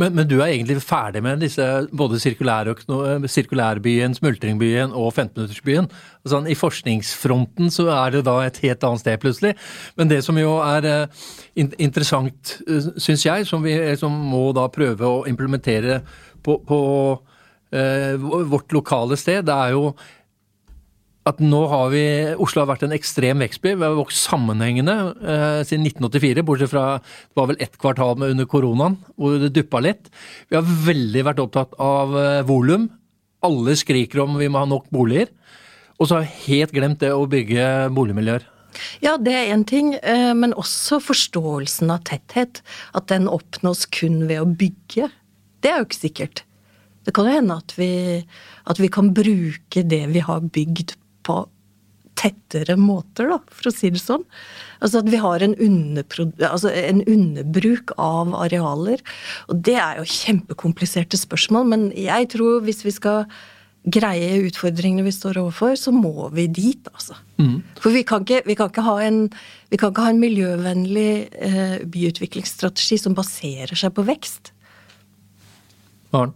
Men, 0.00 0.14
men 0.16 0.26
du 0.26 0.40
er 0.40 0.50
egentlig 0.50 0.80
ferdig 0.82 1.22
med 1.22 1.42
disse 1.44 1.64
både 1.94 2.18
sirkulærøkno- 2.22 3.28
sirkulærbyen, 3.30 4.16
smultringbyen 4.18 4.90
og 4.90 5.12
15-minuttersbyen. 5.12 5.86
Sånn, 6.26 6.48
I 6.50 6.56
forskningsfronten 6.58 7.70
så 7.74 7.86
er 7.94 8.16
det 8.16 8.24
da 8.26 8.40
et 8.42 8.58
helt 8.64 8.86
annet 8.86 9.04
sted 9.04 9.22
plutselig. 9.22 9.54
Men 10.00 10.10
det 10.10 10.22
som 10.26 10.38
jo 10.40 10.56
er 10.64 10.88
eh, 10.90 11.28
in 11.60 11.70
interessant, 11.78 12.56
uh, 12.66 12.90
syns 12.98 13.26
jeg, 13.26 13.46
som 13.46 13.62
vi 13.62 13.76
som 14.00 14.14
må 14.32 14.48
da 14.56 14.66
prøve 14.72 15.06
å 15.06 15.22
implementere 15.30 16.00
på, 16.44 16.58
på 16.66 16.80
eh, 17.70 18.18
vårt 18.50 18.74
lokale 18.74 19.18
sted, 19.20 19.46
det 19.46 19.54
er 19.54 19.76
jo 19.76 19.92
at 21.28 21.40
nå 21.40 21.60
har 21.72 21.88
vi 21.92 22.04
Oslo 22.42 22.62
har 22.62 22.68
vært 22.68 22.84
en 22.84 22.94
ekstrem 22.94 23.40
vekstby. 23.40 23.74
Vi 23.78 23.86
har 23.86 23.96
vokst 23.96 24.26
sammenhengende 24.26 24.94
eh, 25.24 25.60
siden 25.64 25.86
1984, 25.88 26.44
bortsett 26.44 26.72
fra 26.72 26.84
det 27.00 27.38
var 27.38 27.48
vel 27.48 27.60
ett 27.64 27.78
kvartal 27.80 28.18
med 28.20 28.34
under 28.34 28.48
koronaen 28.50 28.98
hvor 29.16 29.38
det 29.40 29.54
duppa 29.56 29.80
litt. 29.84 30.10
Vi 30.52 30.58
har 30.58 30.64
veldig 30.88 31.24
vært 31.30 31.40
opptatt 31.40 31.76
av 31.80 32.12
eh, 32.20 32.42
volum. 32.48 32.90
Alle 33.44 33.76
skriker 33.76 34.24
om 34.24 34.36
vi 34.40 34.50
må 34.52 34.60
ha 34.60 34.68
nok 34.68 34.90
boliger. 34.92 35.30
Og 35.96 36.08
så 36.08 36.18
har 36.18 36.26
vi 36.26 36.50
helt 36.50 36.74
glemt 36.74 37.00
det 37.00 37.14
å 37.14 37.28
bygge 37.30 37.68
boligmiljøer. 37.96 38.44
Ja, 39.04 39.14
det 39.16 39.32
er 39.38 39.52
én 39.54 39.62
ting, 39.68 39.92
eh, 39.94 40.32
men 40.36 40.52
også 40.58 40.98
forståelsen 41.00 41.92
av 41.94 42.02
tetthet. 42.08 42.60
At 42.92 43.08
den 43.12 43.30
oppnås 43.30 43.86
kun 43.94 44.26
ved 44.28 44.42
å 44.42 44.50
bygge. 44.50 45.08
Det 45.64 45.72
er 45.72 45.80
jo 45.80 45.88
ikke 45.88 46.02
sikkert. 46.02 46.44
Det 47.04 47.14
kan 47.16 47.28
jo 47.28 47.36
hende 47.36 47.56
at 47.60 47.72
vi, 47.76 47.88
at 48.68 48.80
vi 48.80 48.90
kan 48.92 49.10
bruke 49.16 49.84
det 49.88 50.02
vi 50.12 50.24
har 50.24 50.44
bygd 50.52 50.94
på 51.26 51.44
tettere 52.18 52.76
måter, 52.78 53.26
da, 53.32 53.40
for 53.50 53.68
å 53.68 53.74
si 53.74 53.90
det 53.92 54.00
sånn. 54.00 54.22
Altså 54.84 55.00
at 55.02 55.08
vi 55.10 55.18
har 55.20 55.42
en, 55.44 55.56
altså 55.58 56.70
en 56.70 57.02
underbruk 57.10 57.90
av 58.00 58.36
arealer. 58.38 59.02
Og 59.50 59.64
det 59.66 59.74
er 59.82 59.98
jo 59.98 60.06
kjempekompliserte 60.08 61.18
spørsmål, 61.20 61.66
men 61.72 61.90
jeg 61.98 62.30
tror 62.36 62.62
hvis 62.64 62.84
vi 62.86 62.94
skal 62.94 63.26
greie 63.84 64.38
utfordringene 64.46 65.04
vi 65.04 65.12
står 65.12 65.42
overfor, 65.42 65.74
så 65.76 65.92
må 65.92 66.30
vi 66.32 66.46
dit, 66.48 66.86
altså. 66.94 67.18
For 67.82 67.92
vi 67.92 68.04
kan, 68.08 68.22
ikke, 68.24 68.40
vi, 68.46 68.56
kan 68.56 68.70
ikke 68.70 68.86
ha 68.86 68.94
en, 69.04 69.26
vi 69.68 69.80
kan 69.80 69.92
ikke 69.92 70.06
ha 70.06 70.12
en 70.14 70.22
miljøvennlig 70.22 71.10
eh, 71.34 71.78
byutviklingsstrategi 71.92 73.02
som 73.02 73.16
baserer 73.18 73.76
seg 73.76 73.92
på 73.96 74.06
vekst. 74.08 74.54
Maren? 76.14 76.32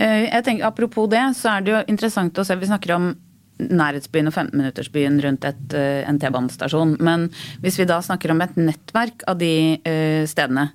Eh, 0.00 0.26
Jeg 0.32 0.46
tenker, 0.48 0.66
apropos 0.66 1.06
det, 1.12 1.22
så 1.38 1.54
er 1.54 1.66
det 1.66 1.76
jo 1.76 1.84
interessant 1.92 2.40
å 2.40 2.46
se. 2.48 2.58
Vi 2.58 2.72
snakker 2.72 2.96
om 2.96 3.12
nærhetsbyen 3.68 4.30
og 4.30 4.36
15-minuttersbyen 4.36 5.20
rundt 5.24 5.46
et, 5.48 5.64
eh, 5.76 6.02
en 6.08 6.20
T-banestasjon. 6.20 6.96
Men 7.00 7.28
hvis 7.64 7.78
vi 7.80 7.88
da 7.88 8.00
snakker 8.04 8.32
om 8.32 8.40
et 8.44 8.56
nettverk 8.56 9.26
av 9.28 9.40
de 9.40 9.80
eh, 9.84 10.22
stedene, 10.30 10.70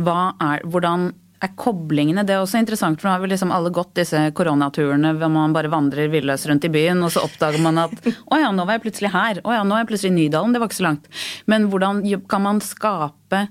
er, 0.00 0.64
hvordan 0.64 1.10
er 1.40 1.52
koblingene? 1.56 2.24
Det 2.26 2.34
er 2.36 2.42
også 2.42 2.60
interessant, 2.60 3.00
for 3.00 3.08
nå 3.08 3.14
har 3.14 3.22
vi 3.22 3.30
liksom 3.32 3.52
alle 3.54 3.72
gått 3.72 3.94
disse 3.96 4.18
koronaturene 4.36 5.14
hvor 5.16 5.32
man 5.32 5.54
bare 5.56 5.72
vandrer 5.72 6.10
villøs 6.12 6.46
rundt 6.50 6.66
i 6.68 6.72
byen, 6.72 7.00
og 7.04 7.12
så 7.14 7.24
oppdager 7.24 7.62
man 7.64 7.80
at 7.86 7.94
å 8.32 8.40
ja, 8.40 8.50
nå 8.52 8.66
var 8.66 8.78
jeg 8.78 8.86
plutselig 8.88 9.12
her. 9.14 9.42
Å 9.44 9.58
ja, 9.58 9.64
nå 9.64 9.76
er 9.76 9.84
jeg 9.84 9.92
plutselig 9.92 10.12
i 10.12 10.18
Nydalen. 10.18 10.54
Det 10.54 10.62
var 10.62 10.70
ikke 10.70 10.80
så 10.82 10.88
langt. 10.88 11.12
Men 11.50 11.70
hvordan 11.72 12.02
kan 12.30 12.44
man 12.44 12.64
skape 12.64 13.46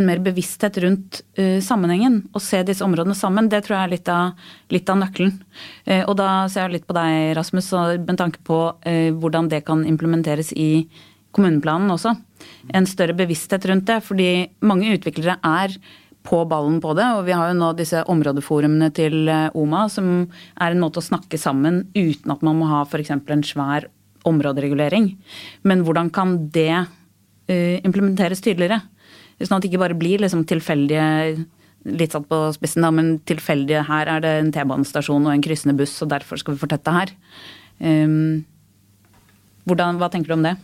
en 0.00 0.08
mer 0.08 0.20
bevissthet 0.24 0.78
rundt 0.82 1.20
uh, 1.38 1.60
sammenhengen 1.64 2.22
og 2.32 2.42
se 2.44 2.62
disse 2.66 2.84
områdene 2.84 3.16
sammen, 3.16 3.50
det 3.52 3.62
tror 3.66 3.76
jeg 3.76 3.86
er 3.86 3.94
litt 3.94 4.10
av, 4.12 4.50
litt 4.72 4.90
av 4.90 5.00
nøkkelen. 5.02 5.36
Uh, 5.88 6.02
og 6.02 6.16
da 6.20 6.30
ser 6.50 6.66
jeg 6.66 6.78
litt 6.78 6.88
på 6.88 6.96
deg, 6.96 7.32
Rasmus, 7.38 7.70
med 8.06 8.18
tanke 8.20 8.42
på 8.46 8.60
uh, 8.74 9.08
hvordan 9.20 9.50
det 9.52 9.62
kan 9.68 9.84
implementeres 9.88 10.52
i 10.56 10.88
kommuneplanen 11.36 11.92
også. 11.94 12.16
En 12.74 12.88
større 12.88 13.14
bevissthet 13.18 13.66
rundt 13.70 13.88
det, 13.90 14.00
fordi 14.02 14.30
mange 14.66 14.90
utviklere 14.96 15.38
er 15.46 15.76
på 16.26 16.42
ballen 16.48 16.80
på 16.84 16.92
det, 16.98 17.06
og 17.16 17.24
vi 17.28 17.36
har 17.36 17.48
jo 17.48 17.56
nå 17.56 17.70
disse 17.78 18.02
områdeforumene 18.12 18.90
til 18.92 19.30
OMA, 19.56 19.86
som 19.88 20.10
er 20.60 20.74
en 20.74 20.82
måte 20.82 21.00
å 21.00 21.06
snakke 21.06 21.38
sammen 21.40 21.86
uten 21.94 22.34
at 22.34 22.42
man 22.44 22.58
må 22.58 22.68
ha 22.68 22.82
f.eks. 22.84 23.14
en 23.14 23.44
svær 23.46 23.86
områderegulering. 24.28 25.14
Men 25.64 25.86
hvordan 25.86 26.10
kan 26.12 26.34
det 26.52 26.84
implementeres 27.48 28.44
tydeligere? 28.44 28.82
Sånn 29.40 29.56
at 29.56 29.64
det 29.64 29.70
ikke 29.70 29.82
bare 29.82 29.98
blir 29.98 30.20
liksom 30.20 30.44
tilfeldige 30.48 31.04
litt 31.88 32.12
satt 32.12 32.26
på 32.28 32.38
spissen, 32.52 32.84
da, 32.84 32.90
men 32.92 33.14
tilfeldige 33.28 33.86
her 33.88 34.08
er 34.12 34.24
det 34.24 34.32
en 34.36 34.50
T-banestasjon 34.52 35.24
og 35.24 35.32
en 35.32 35.44
kryssende 35.44 35.76
buss, 35.78 35.94
og 36.04 36.10
derfor 36.12 36.40
skal 36.40 36.56
vi 36.56 36.60
fortette 36.60 36.92
her. 36.92 37.12
Um, 37.80 38.42
hvordan, 39.64 40.00
hva 40.00 40.10
tenker 40.12 40.32
du 40.32 40.36
om 40.36 40.44
det? 40.44 40.58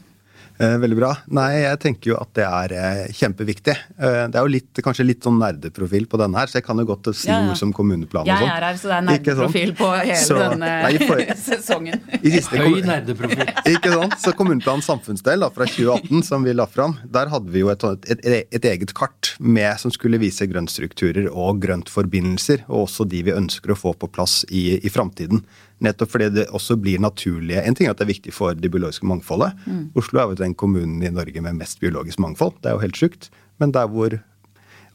Eh, 0.58 0.76
Veldig 0.80 0.96
bra. 0.96 1.10
Nei, 1.36 1.50
jeg 1.66 1.78
tenker 1.82 2.10
jo 2.12 2.16
at 2.16 2.30
det 2.38 2.44
er 2.46 2.72
eh, 2.72 3.00
kjempeviktig. 3.12 3.74
Eh, 3.98 4.22
Det 4.32 4.38
er 4.38 4.46
jo 4.46 4.52
litt, 4.54 4.70
kanskje 4.84 5.04
litt 5.04 5.20
sånn 5.26 5.36
nerdeprofil 5.40 6.06
på 6.08 6.16
denne 6.20 6.38
her, 6.40 6.48
så 6.48 6.58
jeg 6.60 6.64
kan 6.64 6.78
jo 6.80 6.86
godt 6.88 7.10
si 7.14 7.28
Ja, 7.28 7.42
ja. 7.42 7.50
ord 7.50 7.58
som 7.60 7.74
kommuneplan 7.76 8.22
og 8.24 8.30
Jeg 8.30 8.38
sånn. 8.40 8.52
er 8.56 8.64
her, 8.64 8.78
så 8.80 8.88
det 8.88 8.96
er 8.96 9.04
nerdeprofil 9.10 9.74
på 9.76 9.90
hele 10.00 10.16
Så- 10.16 10.38
denne 10.40 10.70
Nei, 10.86 10.98
for- 11.06 11.20
sesongen. 11.48 12.00
Siste 12.24 12.56
Høy 12.62 12.80
nerdeprofil. 12.88 13.52
Ikke 13.74 13.92
sant? 13.92 14.16
Så 14.24 14.32
Kommuneplan 14.38 14.80
samfunnsdel 14.86 15.44
da, 15.44 15.50
fra 15.50 15.66
2018 15.68 16.22
som 16.24 16.42
vi 16.48 16.52
la 16.56 16.64
fram, 16.66 16.96
der 17.04 17.28
hadde 17.28 17.52
vi 17.52 17.60
jo 17.60 17.68
et, 17.74 17.84
et, 18.08 18.24
et 18.52 18.64
eget 18.72 18.94
kart 18.96 19.34
med, 19.38 19.76
som 19.78 19.90
skulle 19.92 20.18
vise 20.18 20.46
grøntstrukturer 20.48 21.28
og 21.32 21.60
grøntforbindelser, 21.60 22.64
og 22.68 22.86
også 22.88 23.06
de 23.08 23.22
vi 23.28 23.32
ønsker 23.36 23.72
å 23.72 23.78
få 23.78 23.92
på 23.98 24.08
plass 24.12 24.44
i, 24.50 24.78
i 24.80 24.88
framtiden. 24.92 25.44
Nettopp 25.84 26.14
fordi 26.14 26.30
det 26.32 26.46
også 26.56 26.78
blir 26.80 27.02
naturlige 27.04 27.60
En 27.68 27.74
ting 27.76 27.84
er 27.84 27.92
at 27.92 27.98
det 28.00 28.06
er 28.06 28.14
viktig 28.14 28.32
for 28.32 28.56
det 28.56 28.70
biologiske 28.72 29.04
mangfoldet. 29.06 29.52
Oslo 29.98 30.22
er 30.22 30.30
jo 30.30 30.38
den 30.40 30.54
kommunen 30.54 31.02
i 31.04 31.12
Norge 31.12 31.42
med 31.44 31.58
mest 31.58 31.80
biologisk 31.80 32.18
mangfold. 32.22 32.56
Det 32.62 32.70
er 32.70 32.78
jo 32.78 32.84
helt 32.86 32.96
sjukt. 32.96 33.28
Men 33.60 33.72
der 33.76 33.90
hvor 33.92 34.16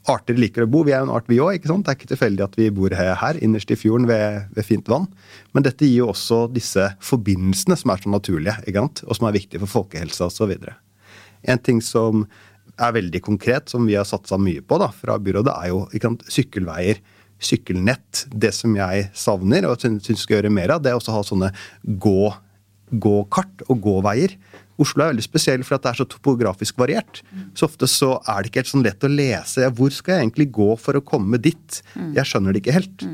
arter 0.10 0.38
liker 0.38 0.66
å 0.66 0.70
bo. 0.70 0.84
Vi 0.86 0.94
er 0.96 1.04
jo 1.04 1.10
en 1.10 1.14
art, 1.14 1.28
vi 1.30 1.40
òg. 1.42 1.62
Det 1.62 1.70
er 1.70 1.98
ikke 1.98 2.10
tilfeldig 2.10 2.46
at 2.46 2.58
vi 2.58 2.70
bor 2.74 2.94
her, 2.98 3.14
her 3.22 3.38
innerst 3.44 3.72
i 3.74 3.78
fjorden 3.78 4.08
ved, 4.10 4.48
ved 4.56 4.66
fint 4.66 4.90
vann. 4.90 5.08
Men 5.54 5.66
dette 5.68 5.86
gir 5.86 6.02
jo 6.02 6.12
også 6.14 6.48
disse 6.54 6.88
forbindelsene 7.06 7.78
som 7.78 7.94
er 7.94 8.02
så 8.02 8.14
naturlige, 8.14 8.58
og 9.06 9.14
som 9.18 9.28
er 9.30 9.38
viktige 9.38 9.62
for 9.62 9.82
folkehelsa 9.82 10.30
osv. 10.32 10.56
En 11.42 11.62
ting 11.62 11.82
som 11.86 12.26
er 12.82 12.96
veldig 12.96 13.22
konkret, 13.22 13.70
som 13.70 13.86
vi 13.86 13.98
har 13.98 14.08
satsa 14.08 14.40
mye 14.42 14.64
på 14.66 14.80
da, 14.82 14.90
fra 14.96 15.20
byrådet, 15.22 15.54
er 15.54 15.74
jo 15.74 15.86
sant, 16.02 16.26
sykkelveier. 16.32 17.02
Sykkelnett. 17.42 18.26
Det 18.30 18.54
som 18.56 18.76
jeg 18.78 19.10
savner 19.18 19.66
og 19.70 19.82
syns 19.82 20.10
vi 20.10 20.18
skal 20.20 20.40
gjøre 20.40 20.54
mer 20.54 20.76
av, 20.76 20.84
det 20.84 20.92
er 20.92 21.00
også 21.00 21.14
å 21.14 21.20
ha 21.20 21.26
sånne 21.26 21.52
gå, 22.02 22.32
gåkart 22.92 23.66
og 23.68 23.82
gåveier. 23.82 24.38
Oslo 24.82 25.04
er 25.04 25.12
veldig 25.12 25.26
spesiell 25.26 25.66
for 25.66 25.78
at 25.78 25.84
det 25.84 25.92
er 25.92 26.00
så 26.00 26.08
topografisk 26.10 26.80
variert. 26.82 27.22
Så 27.58 27.68
ofte 27.68 27.90
så 27.90 28.16
er 28.30 28.42
det 28.42 28.50
ikke 28.50 28.64
helt 28.64 28.72
sånn 28.72 28.86
lett 28.86 29.04
å 29.06 29.12
lese. 29.12 29.68
Hvor 29.78 29.94
skal 29.94 30.16
jeg 30.16 30.26
egentlig 30.26 30.48
gå 30.56 30.72
for 30.82 30.98
å 30.98 31.04
komme 31.06 31.38
dit? 31.42 31.82
Jeg 32.18 32.26
skjønner 32.30 32.54
det 32.56 32.64
ikke 32.64 32.78
helt. 32.80 33.06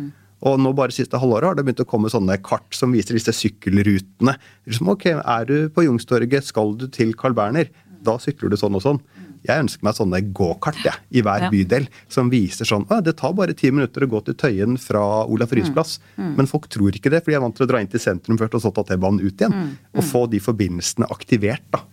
Og 0.48 0.60
nå 0.62 0.70
bare 0.78 0.94
siste 0.94 1.18
halvåret 1.18 1.50
har 1.50 1.58
det 1.58 1.66
begynt 1.66 1.82
å 1.82 1.90
komme 1.90 2.12
sånne 2.14 2.38
kart 2.46 2.76
som 2.78 2.92
viser 2.94 3.18
disse 3.18 3.34
sykkelrutene. 3.34 4.36
Liksom, 4.70 4.92
ok, 4.94 5.06
Er 5.18 5.46
du 5.50 5.70
på 5.74 5.84
Youngstorget, 5.88 6.46
skal 6.46 6.76
du 6.78 6.88
til 6.88 7.16
Carl 7.18 7.34
Berner, 7.34 7.72
da 8.06 8.20
sykler 8.22 8.54
du 8.54 8.56
sånn 8.56 8.78
og 8.78 8.84
sånn. 8.86 9.00
Jeg 9.46 9.64
ønsker 9.66 9.84
meg 9.84 9.98
sånne 9.98 10.22
gåkart 10.34 10.80
ja, 10.86 10.94
i 11.12 11.22
hver 11.22 11.46
Ja. 11.48 11.50
bydel 11.54 11.88
som 12.10 12.30
viser 12.30 12.66
sånn 12.66 12.86
det 13.04 13.18
tar 13.18 13.34
bare 13.34 13.54
ti 13.54 13.70
minutter 13.72 14.02
å 14.06 14.10
gå 14.10 14.24
til 14.26 14.34
Tøyen 14.34 14.78
fra 14.80 15.26
Olaf 15.28 15.52
Ryes 15.52 15.70
plass. 15.70 16.00
Men 16.18 16.48
folk 16.48 16.68
tror 16.70 16.92
ikke 16.96 17.10
det, 17.12 17.24
for 17.24 17.32
de 17.32 17.36
er 17.36 17.42
vant 17.42 17.56
til 17.56 17.66
å 17.66 17.70
dra 17.70 17.80
inn 17.82 17.88
til 17.92 18.00
sentrum 18.00 18.38
først 18.38 18.56
og 18.56 18.62
så 18.62 18.72
ta 18.74 18.84
T-banen 18.84 19.20
ut 19.22 19.38
igjen. 19.38 19.78
Og 19.96 20.04
få 20.04 20.26
de 20.30 20.40
forbindelsene 20.40 21.08
aktivert. 21.12 21.62
da. 21.72 21.84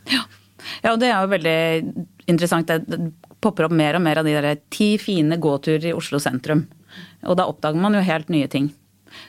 Ja, 0.82 0.92
og 0.94 1.00
det 1.00 1.10
er 1.12 1.20
jo 1.22 1.32
veldig 1.32 2.04
interessant. 2.30 2.66
Det 2.66 3.12
popper 3.44 3.66
opp 3.68 3.72
mer 3.76 3.96
og 3.98 4.02
mer 4.02 4.18
av 4.18 4.24
de 4.24 4.32
der 4.32 4.56
ti 4.70 4.96
fine 4.98 5.36
gåturer 5.40 5.90
i 5.90 5.96
Oslo 5.96 6.18
sentrum. 6.22 6.66
Og 7.26 7.36
da 7.36 7.46
oppdager 7.50 7.80
man 7.80 7.94
jo 7.94 8.00
helt 8.04 8.28
nye 8.32 8.48
ting. 8.48 8.72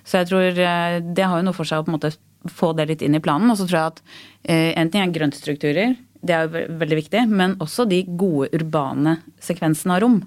Så 0.05 0.21
jeg 0.21 0.29
tror 0.31 0.41
eh, 0.57 0.99
det 1.01 1.25
har 1.27 1.41
jo 1.41 1.45
noe 1.49 1.53
for 1.57 1.67
seg 1.67 1.81
å 1.81 1.85
på 1.85 1.91
en 1.91 1.97
måte 1.99 2.13
få 2.51 2.71
det 2.77 2.87
litt 2.89 3.01
inn 3.05 3.15
i 3.17 3.21
planen. 3.23 3.51
Og 3.51 3.57
så 3.59 3.67
tror 3.67 3.79
jeg 3.79 3.93
at 3.93 4.01
eh, 4.43 4.71
en 4.79 4.89
ting 4.93 5.01
er 5.03 5.13
grøntstrukturer, 5.13 5.95
det 6.25 6.35
er 6.35 6.45
jo 6.47 6.63
veldig 6.81 6.99
viktig. 7.01 7.25
Men 7.31 7.57
også 7.63 7.87
de 7.89 8.03
gode 8.07 8.49
urbane 8.55 9.19
sekvensene 9.43 9.97
av 9.97 10.03
rom. 10.03 10.21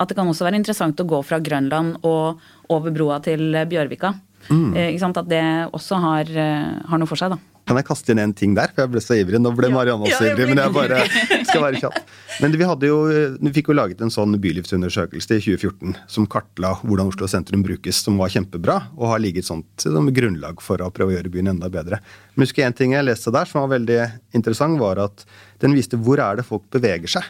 At 0.00 0.10
det 0.10 0.16
kan 0.18 0.28
også 0.30 0.46
være 0.46 0.60
interessant 0.60 1.00
å 1.02 1.08
gå 1.08 1.20
fra 1.26 1.40
Grønland 1.42 1.98
og 2.06 2.40
over 2.72 2.94
broa 2.94 3.18
til 3.24 3.50
eh, 3.54 3.68
Bjørvika. 3.68 4.14
Mm. 4.48 4.72
sant? 5.00 5.18
At 5.20 5.28
det 5.28 5.44
også 5.76 5.98
har, 6.00 6.30
eh, 6.30 6.68
har 6.88 7.00
noe 7.00 7.10
for 7.10 7.20
seg, 7.20 7.34
da. 7.34 7.59
Kan 7.70 7.78
jeg 7.78 7.86
kaste 7.86 8.10
inn 8.10 8.18
en 8.18 8.32
ting 8.34 8.56
der? 8.58 8.72
For 8.74 8.82
jeg 8.82 8.90
ble 8.90 9.00
så 9.04 9.14
ivrig. 9.14 9.38
Nå 9.38 9.52
ble 9.54 9.68
Marianne 9.70 10.02
også 10.02 10.24
Ja, 10.26 10.32
ivrig, 10.32 10.48
men 10.50 10.58
jeg 10.58 10.72
bare 10.74 11.04
skal 11.46 11.62
være 11.62 11.78
kjapp. 11.78 11.98
Men 12.42 12.56
vi, 12.58 12.64
hadde 12.66 12.88
jo, 12.88 12.96
vi 13.38 13.52
fikk 13.54 13.68
jo 13.70 13.76
laget 13.78 14.00
en 14.02 14.10
sånn 14.10 14.34
bylivsundersøkelse 14.42 15.36
i 15.36 15.44
2014 15.44 15.94
som 16.10 16.26
kartla 16.26 16.72
hvordan 16.80 17.12
Oslo 17.12 17.28
sentrum 17.30 17.62
brukes, 17.62 18.00
som 18.02 18.18
var 18.18 18.32
kjempebra, 18.34 18.74
og 18.98 19.12
har 19.12 19.22
ligget 19.22 19.46
sånt 19.46 19.84
som 19.86 20.10
grunnlag 20.16 20.58
for 20.64 20.82
å 20.82 20.88
prøve 20.90 21.14
å 21.14 21.16
gjøre 21.20 21.30
byen 21.30 21.52
enda 21.52 21.70
bedre. 21.70 22.00
Men 22.34 22.48
husker 22.48 22.66
en 22.66 22.74
ting 22.74 22.96
jeg 22.96 23.06
leste 23.06 23.30
der 23.38 23.46
som 23.46 23.62
var 23.62 23.76
veldig 23.76 24.00
interessant, 24.40 24.80
var 24.82 25.04
at 25.04 25.22
den 25.62 25.78
viste 25.78 26.00
hvor 26.00 26.18
er 26.26 26.40
det 26.40 26.48
folk 26.48 26.66
beveger 26.74 27.20
seg. 27.20 27.28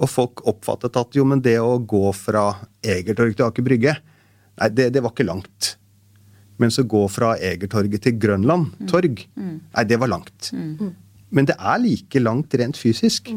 Og 0.00 0.08
folk 0.08 0.46
oppfattet 0.48 0.96
at 0.96 1.18
jo, 1.18 1.26
men 1.28 1.44
det 1.44 1.58
å 1.60 1.76
gå 1.76 2.06
fra 2.16 2.54
Egertorg 2.80 3.36
til 3.36 3.50
Aker 3.50 3.68
Brygge, 3.68 3.98
nei, 4.62 4.70
det, 4.72 4.94
det 4.96 5.04
var 5.04 5.12
ikke 5.12 5.28
langt. 5.28 5.74
Mens 6.58 6.78
å 6.80 6.86
gå 6.90 7.04
fra 7.12 7.36
Egertorget 7.38 8.02
til 8.02 8.16
Grønland 8.18 8.72
torg, 8.90 9.20
nei, 9.38 9.84
det 9.86 9.98
var 10.02 10.10
langt. 10.10 10.50
Men 11.30 11.46
det 11.46 11.54
er 11.60 11.78
like 11.82 12.20
langt 12.22 12.54
rent 12.58 12.76
fysisk. 12.80 13.30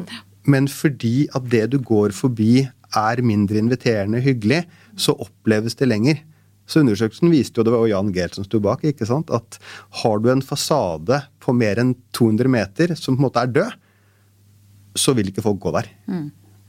Men 0.50 0.66
fordi 0.72 1.28
at 1.38 1.46
det 1.52 1.68
du 1.76 1.78
går 1.86 2.16
forbi 2.18 2.64
er 2.98 3.22
mindre 3.22 3.60
inviterende 3.62 4.20
hyggelig, 4.26 4.64
så 4.98 5.14
oppleves 5.22 5.78
det 5.80 5.88
lenger. 5.92 6.24
Så 6.66 6.82
undersøkelsen 6.82 7.30
viste 7.32 7.60
jo, 7.60 7.66
det 7.68 7.72
var 7.74 7.84
jo 7.86 7.92
Jan 7.92 8.12
Gehl 8.16 8.32
som 8.34 8.46
sto 8.48 8.60
bak, 8.64 8.84
ikke 8.88 9.06
sant, 9.08 9.30
at 9.30 9.58
har 10.02 10.20
du 10.24 10.30
en 10.32 10.42
fasade 10.42 11.18
på 11.44 11.54
mer 11.54 11.82
enn 11.82 11.94
200 12.16 12.48
meter 12.52 12.96
som 12.96 13.18
på 13.18 13.22
en 13.22 13.28
måte 13.28 13.44
er 13.44 13.52
død, 13.52 13.72
så 14.96 15.14
vil 15.16 15.30
ikke 15.32 15.44
folk 15.44 15.60
gå 15.64 15.72
der. 15.76 15.90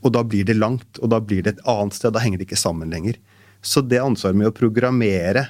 Og 0.02 0.12
da 0.14 0.22
blir 0.26 0.44
det 0.44 0.58
langt, 0.58 0.98
og 0.98 1.10
da 1.14 1.20
blir 1.22 1.42
det 1.46 1.56
et 1.56 1.64
annet 1.70 1.94
sted. 1.94 2.12
Da 2.14 2.22
henger 2.22 2.40
det 2.40 2.48
ikke 2.48 2.58
sammen 2.58 2.90
lenger. 2.90 3.16
Så 3.62 3.80
det 3.86 4.00
ansvaret 4.02 4.36
med 4.38 4.50
å 4.50 4.54
programmere 4.54 5.46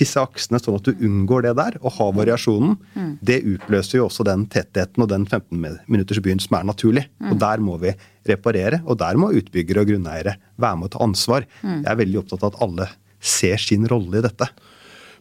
disse 0.00 0.20
aksene 0.22 0.58
sånn 0.62 0.78
at 0.78 0.86
du 0.88 0.92
unngår 1.04 1.42
det 1.46 1.52
der, 1.58 1.74
og 1.82 1.92
har 1.98 2.12
variasjonen, 2.16 2.78
det 3.20 3.42
utløser 3.44 3.98
jo 4.00 4.06
også 4.08 4.24
den 4.24 4.46
tettheten 4.50 5.04
og 5.04 5.10
den 5.12 5.26
15-minuttersbyen 5.28 6.40
som 6.40 6.56
er 6.58 6.64
naturlig. 6.70 7.04
Og 7.30 7.36
der 7.42 7.60
må 7.60 7.76
vi 7.82 7.92
reparere, 8.28 8.80
og 8.86 8.98
der 9.02 9.18
må 9.20 9.32
utbyggere 9.36 9.82
og 9.84 9.90
grunneiere 9.92 10.36
være 10.56 10.78
med 10.80 10.88
å 10.88 10.94
ta 10.96 11.02
ansvar. 11.04 11.46
Jeg 11.62 11.88
er 11.92 12.00
veldig 12.00 12.22
opptatt 12.22 12.44
av 12.46 12.54
at 12.54 12.62
alle 12.64 12.88
ser 13.22 13.60
sin 13.62 13.84
rolle 13.90 14.18
i 14.18 14.24
dette. 14.24 14.48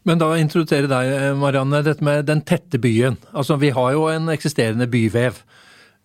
Men 0.07 0.17
da 0.17 0.31
introdusere 0.39 0.87
deg, 0.89 1.11
Marianne, 1.37 1.83
dette 1.85 2.01
med 2.01 2.25
den 2.25 2.39
tette 2.41 2.79
byen. 2.81 3.19
Altså, 3.37 3.59
vi 3.61 3.69
har 3.75 3.91
jo 3.93 4.07
en 4.09 4.31
eksisterende 4.33 4.87
byvev. 4.89 5.43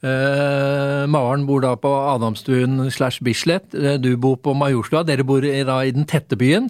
Eh, 0.04 1.06
Maren 1.08 1.46
bor 1.48 1.62
da 1.64 1.72
på 1.80 1.88
Adamstuen 1.88 2.90
slash 2.92 3.22
Bislett. 3.24 3.72
Eh, 3.74 3.96
Du 3.96 4.10
bor 4.20 4.36
på 4.36 4.52
Majorstua. 4.54 5.04
Dere 5.08 5.24
bor 5.24 5.40
i, 5.44 5.62
da 5.64 5.78
i 5.84 5.94
den 5.96 6.04
tette 6.04 6.36
byen. 6.36 6.68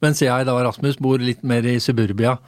Mens 0.00 0.22
jeg 0.24 0.46
da, 0.48 0.54
Rasmus, 0.64 0.96
bor 1.02 1.20
litt 1.20 1.42
mer 1.44 1.66
i 1.68 1.76
suburbia. 1.82 2.38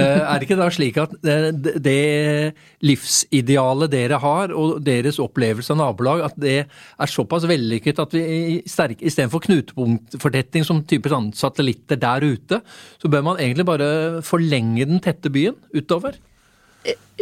Eh, 0.00 0.20
er 0.22 0.40
det 0.40 0.46
ikke 0.46 0.56
da 0.60 0.68
slik 0.72 0.96
at 1.02 1.12
det, 1.20 1.74
det 1.84 2.54
livsidealet 2.84 3.92
dere 3.92 4.20
har, 4.22 4.54
og 4.56 4.80
deres 4.86 5.20
opplevelse 5.20 5.74
av 5.74 5.80
nabolag, 5.82 6.24
at 6.30 6.40
det 6.40 6.56
er 6.64 7.12
såpass 7.12 7.44
vellykket 7.50 8.00
at 8.00 8.16
vi 8.16 8.24
istedenfor 8.64 9.44
knutepunktfortetting 9.44 10.64
som 10.64 10.80
type 10.88 11.12
satellitter 11.36 12.00
der 12.00 12.24
ute, 12.24 12.62
så 12.96 13.12
bør 13.12 13.28
man 13.28 13.40
egentlig 13.40 13.68
bare 13.68 14.22
forlenge 14.24 14.88
den 14.88 15.02
tette 15.04 15.32
byen 15.32 15.58
utover? 15.76 16.16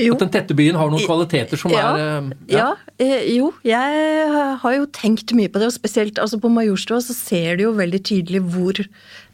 Jo. 0.00 0.14
At 0.14 0.22
den 0.22 0.30
tette 0.32 0.54
byen 0.56 0.78
har 0.78 0.88
noen 0.88 1.04
kvaliteter 1.04 1.60
som 1.60 1.72
ja, 1.74 1.90
er 1.92 2.30
ja. 2.48 2.56
ja. 2.56 2.68
eh, 3.02 3.26
jo, 3.34 3.50
jeg 3.66 4.28
har 4.62 4.76
jo 4.76 4.86
tenkt 4.96 5.34
mye 5.36 5.50
på 5.52 5.60
det, 5.60 5.68
og 5.68 5.76
spesielt 5.76 6.20
altså 6.22 6.38
på 6.40 6.48
Majorstua 6.52 7.02
så 7.04 7.16
ser 7.16 7.58
du 7.58 7.66
jo 7.66 7.74
veldig 7.76 8.00
tydelig 8.08 8.40
hvor 8.54 8.80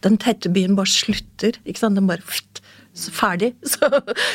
den 0.06 0.18
tette 0.22 0.50
byen 0.50 0.74
bare 0.78 0.90
slutter. 0.90 1.60
ikke 1.62 1.84
sant? 1.84 2.00
Den 2.00 2.10
bare 2.10 2.24
så 2.96 3.12
ferdig. 3.12 3.52
Så, 3.76 3.90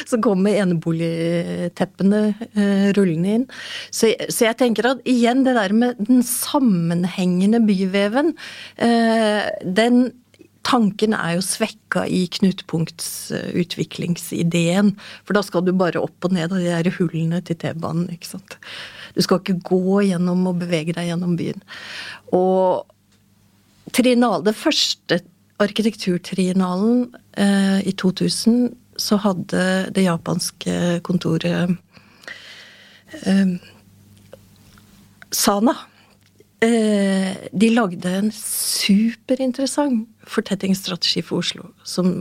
så 0.05 0.19
kommer 0.21 0.53
eneboligteppene 0.61 2.19
eh, 2.53 2.89
rullende 2.93 3.35
inn. 3.39 3.45
Så, 3.89 4.11
så 4.29 4.45
jeg 4.51 4.59
tenker 4.59 4.91
at 4.91 5.01
igjen 5.09 5.41
det 5.47 5.55
der 5.57 5.73
med 5.73 6.01
den 6.05 6.21
sammenhengende 6.25 7.63
byveven, 7.65 8.35
eh, 8.77 9.49
den 9.65 10.11
Tanken 10.67 11.13
er 11.17 11.31
jo 11.37 11.43
svekka 11.45 12.01
i 12.05 12.27
knutepunktsutviklingsideen. 12.35 14.87
For 15.25 15.31
da 15.35 15.41
skal 15.45 15.65
du 15.65 15.71
bare 15.77 16.03
opp 16.03 16.19
og 16.27 16.31
ned 16.35 16.47
av 16.51 16.57
de 16.61 16.69
der 16.69 16.95
hullene 16.99 17.39
til 17.45 17.55
T-banen. 17.61 18.07
ikke 18.13 18.31
sant? 18.35 18.51
Du 19.15 19.21
skal 19.25 19.37
ikke 19.41 19.63
gå 19.65 19.95
gjennom 20.11 20.39
og 20.51 20.59
bevege 20.61 20.93
deg 20.97 21.05
gjennom 21.09 21.33
byen. 21.39 21.61
Og 22.37 22.61
trinal, 23.95 24.39
det 24.45 24.55
første 24.59 25.15
arkitekturtrinalen 25.61 26.97
eh, 27.37 27.79
i 27.87 27.93
2000, 27.97 28.69
så 29.01 29.15
hadde 29.23 29.61
det 29.95 30.03
japanske 30.05 30.73
kontoret 31.05 31.77
eh, 33.25 33.49
Sana 35.31 35.73
de 36.61 37.69
lagde 37.73 38.09
en 38.19 38.27
superinteressant 38.35 40.03
fortettingsstrategi 40.29 41.23
for 41.25 41.41
Oslo, 41.41 41.71
som, 41.81 42.11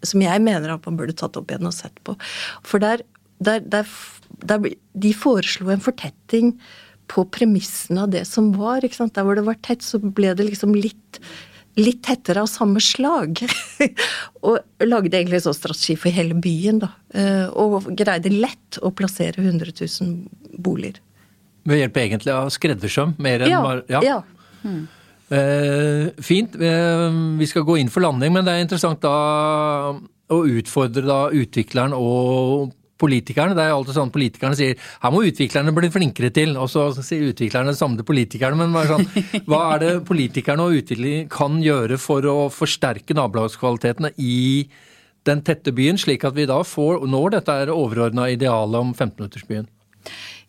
som 0.00 0.24
jeg 0.24 0.40
mener 0.40 0.72
at 0.72 0.86
man 0.88 0.96
burde 0.96 1.16
tatt 1.18 1.36
opp 1.36 1.52
igjen 1.52 1.68
og 1.68 1.74
sett 1.76 2.00
på. 2.06 2.14
For 2.64 2.80
der, 2.80 3.04
der, 3.44 3.60
der, 3.60 3.84
der 4.40 4.64
De 4.96 5.12
foreslo 5.12 5.68
en 5.74 5.84
fortetting 5.84 6.54
på 7.12 7.26
premissene 7.36 8.06
av 8.06 8.12
det 8.14 8.24
som 8.28 8.52
var. 8.56 8.80
Der 8.80 9.26
hvor 9.26 9.36
det 9.36 9.44
var 9.44 9.60
tett, 9.60 9.84
så 9.84 10.00
ble 10.00 10.32
det 10.38 10.48
liksom 10.48 10.72
litt 10.72 11.20
litt 11.80 12.02
tettere 12.04 12.42
av 12.42 12.50
samme 12.50 12.80
slag. 12.84 13.40
og 14.46 14.84
lagde 14.84 15.16
egentlig 15.16 15.40
en 15.40 15.46
sånn 15.48 15.56
strategi 15.56 15.96
for 15.96 16.14
hele 16.14 16.36
byen, 16.36 16.82
da. 16.82 16.90
Eh, 17.16 17.46
Og 17.48 17.88
greide 17.96 18.32
lett 18.32 18.80
å 18.82 18.92
plassere 18.92 19.40
100 19.40 19.72
000 19.72 20.60
boliger. 20.60 21.00
Ved 21.68 21.84
hjelp 21.84 22.02
egentlig 22.02 22.34
av 22.34 22.50
skreddersøm, 22.54 23.14
mer 23.22 23.44
enn 23.46 23.52
Ja, 23.52 23.62
bare 23.62 23.82
ja. 23.88 24.20
Eh, 25.32 26.10
fint. 26.20 26.56
Eh, 26.60 27.08
vi 27.38 27.48
skal 27.48 27.64
gå 27.64 27.78
inn 27.80 27.90
for 27.92 28.04
landing, 28.04 28.34
men 28.34 28.44
det 28.44 28.52
er 28.52 28.64
interessant 28.66 29.00
da 29.00 29.14
å 30.32 30.38
utfordre 30.48 31.04
da 31.06 31.20
utvikleren 31.32 31.94
og 31.96 32.72
politikerne. 33.02 33.56
Det 33.56 33.64
er 33.64 33.74
alltid 33.74 33.96
sånn 33.96 34.12
Politikerne 34.14 34.58
sier 34.58 34.78
her 35.02 35.14
må 35.14 35.24
utviklerne 35.26 35.74
bli 35.74 35.90
flinkere 35.92 36.30
til, 36.34 36.54
og 36.60 36.70
så 36.70 36.90
sier 36.98 37.32
utviklerne 37.32 37.72
det 37.72 37.80
samme 37.80 37.98
til 37.98 38.08
politikerne. 38.08 38.58
Men 38.60 38.76
bare 38.76 38.92
sånn, 38.92 39.08
hva 39.48 39.62
er 39.74 39.84
det 39.84 39.92
politikerne 40.08 40.68
og 40.68 40.78
utviklerne 40.82 41.28
kan 41.32 41.60
gjøre 41.64 41.98
for 42.02 42.28
å 42.30 42.38
forsterke 42.52 43.16
nabolagskvalitetene 43.18 44.12
i 44.22 44.68
den 45.26 45.42
tette 45.46 45.70
byen, 45.74 46.00
slik 46.00 46.24
at 46.26 46.34
vi 46.34 46.48
da 46.50 46.58
får, 46.66 47.04
når 47.06 47.36
dette 47.38 47.58
er 47.62 47.74
overordna 47.74 48.26
idealet 48.32 48.80
om 48.80 48.90
15-minuttersbyen? 48.94 49.70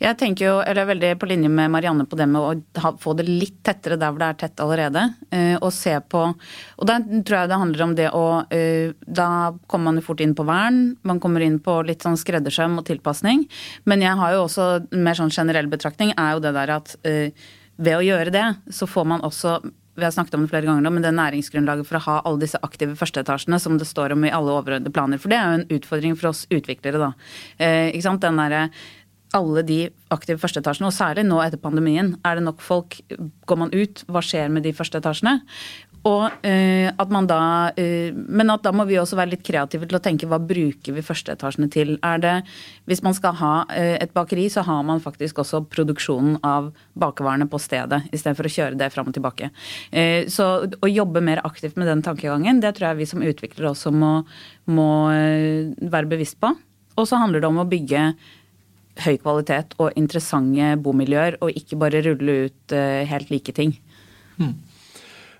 Jeg 0.01 0.17
tenker 0.19 0.45
jo, 0.47 0.53
eller 0.61 0.83
er 0.83 0.89
veldig 0.89 1.11
på 1.21 1.29
linje 1.29 1.49
med 1.51 1.71
Marianne 1.73 2.05
på 2.09 2.17
det 2.19 2.27
med 2.29 2.41
å 2.41 2.93
få 3.01 3.13
det 3.17 3.27
litt 3.27 3.59
tettere 3.65 3.97
der 3.99 4.13
hvor 4.13 4.23
det 4.23 4.29
er 4.31 4.39
tett 4.43 4.63
allerede. 4.63 5.03
Eh, 5.33 5.55
og 5.59 5.71
se 5.75 5.93
på 6.09 6.23
Og 6.23 6.87
da 6.89 6.97
tror 7.03 7.37
jeg 7.37 7.51
det 7.51 7.59
handler 7.61 7.85
om 7.85 7.95
det 7.97 8.09
å 8.15 8.25
eh, 8.53 8.93
Da 9.05 9.27
kommer 9.67 9.91
man 9.91 10.01
jo 10.01 10.05
fort 10.07 10.23
inn 10.23 10.35
på 10.37 10.45
vern. 10.47 10.95
Man 11.03 11.21
kommer 11.23 11.45
inn 11.45 11.59
på 11.63 11.79
litt 11.87 12.05
sånn 12.05 12.19
skreddersøm 12.19 12.79
og 12.81 12.87
tilpasning. 12.89 13.45
Men 13.89 14.03
jeg 14.05 14.17
har 14.19 14.33
jo 14.35 14.47
også 14.47 14.69
mer 14.95 15.19
sånn 15.19 15.33
generell 15.33 15.69
betraktning 15.71 16.15
er 16.17 16.35
jo 16.35 16.43
det 16.43 16.55
der 16.57 16.75
at 16.79 16.97
eh, 17.07 17.45
ved 17.77 17.97
å 17.97 18.05
gjøre 18.05 18.33
det, 18.33 18.47
så 18.73 18.87
får 18.89 19.07
man 19.09 19.23
også 19.25 19.59
vi 19.95 20.03
har 20.03 20.11
snakket 20.11 20.33
om 20.33 20.41
det 20.41 20.49
flere 20.49 20.65
ganger 20.65 20.81
nå, 20.81 20.89
men 20.89 21.03
det 21.05 21.11
næringsgrunnlaget 21.13 21.85
for 21.85 21.99
å 21.99 22.05
ha 22.07 22.15
alle 22.25 22.41
disse 22.41 22.57
aktive 22.65 22.95
førsteetasjene 22.97 23.59
som 23.61 23.77
det 23.77 23.85
står 23.85 24.15
om 24.15 24.25
i 24.25 24.31
alle 24.33 24.55
overordnede 24.55 24.93
planer. 24.93 25.21
For 25.21 25.29
det 25.29 25.37
er 25.37 25.45
jo 25.45 25.59
en 25.59 25.77
utfordring 25.77 26.15
for 26.17 26.31
oss 26.31 26.47
utviklere, 26.49 27.01
da. 27.01 27.11
Eh, 27.61 27.91
ikke 27.91 28.07
sant? 28.07 28.23
Den 28.23 28.41
derre 28.41 28.63
alle 29.33 29.63
de 29.67 29.79
aktive 30.13 30.41
førsteetasjene, 30.41 30.89
og 30.89 30.95
særlig 30.95 31.25
nå 31.27 31.39
etter 31.43 31.61
pandemien, 31.61 32.13
er 32.25 32.37
det 32.37 32.45
nok 32.45 32.61
folk 32.63 32.99
Går 33.49 33.59
man 33.59 33.73
ut, 33.73 34.05
hva 34.07 34.21
skjer 34.23 34.51
med 34.53 34.63
de 34.63 34.71
første 34.75 34.99
etasjene? 35.01 35.39
Og 36.03 36.25
uh, 36.27 36.89
at 36.99 37.11
man 37.15 37.27
da 37.29 37.39
uh, 37.71 38.09
Men 38.11 38.51
at 38.51 38.63
da 38.65 38.73
må 38.75 38.83
vi 38.89 38.97
også 38.99 39.15
være 39.15 39.37
litt 39.37 39.45
kreative 39.47 39.87
til 39.87 39.97
å 39.97 40.01
tenke 40.03 40.27
hva 40.27 40.39
bruker 40.43 40.95
vi 40.95 41.03
førsteetasjene 41.05 41.69
til. 41.71 41.95
Er 42.03 42.19
det 42.23 42.33
Hvis 42.89 43.03
man 43.05 43.15
skal 43.15 43.37
ha 43.39 43.53
uh, 43.69 43.95
et 43.95 44.11
bakeri, 44.15 44.49
så 44.51 44.65
har 44.67 44.83
man 44.83 45.03
faktisk 45.03 45.39
også 45.43 45.63
produksjonen 45.71 46.41
av 46.43 46.73
bakevarene 46.99 47.47
på 47.47 47.59
stedet, 47.61 48.01
istedenfor 48.11 48.49
å 48.49 48.53
kjøre 48.57 48.79
det 48.79 48.91
fram 48.93 49.09
og 49.09 49.15
tilbake. 49.15 49.49
Så 50.31 50.45
å 50.67 50.89
jobbe 50.89 51.21
mer 51.25 51.41
aktivt 51.47 51.77
med 51.79 51.87
den 51.89 52.03
tankegangen, 52.05 52.59
det 52.61 52.75
tror 52.75 52.91
jeg 52.91 52.99
vi 52.99 53.07
som 53.09 53.23
utviklere 53.25 53.71
også 53.71 53.91
må, 53.95 54.11
må 54.69 54.89
være 55.09 56.09
bevisst 56.11 56.39
på. 56.43 56.51
Og 56.99 57.09
så 57.09 57.19
handler 57.21 57.43
det 57.43 57.49
om 57.49 57.61
å 57.63 57.67
bygge 57.69 58.05
høy 59.01 59.15
kvalitet 59.21 59.73
og 59.81 59.95
interessante 59.99 60.73
bomiljøer, 60.83 61.39
og 61.41 61.55
ikke 61.57 61.79
bare 61.81 62.03
rulle 62.05 62.37
ut 62.47 62.75
eh, 62.75 63.03
helt 63.09 63.31
like 63.33 63.55
ting. 63.57 63.73
Hmm. 64.37 64.55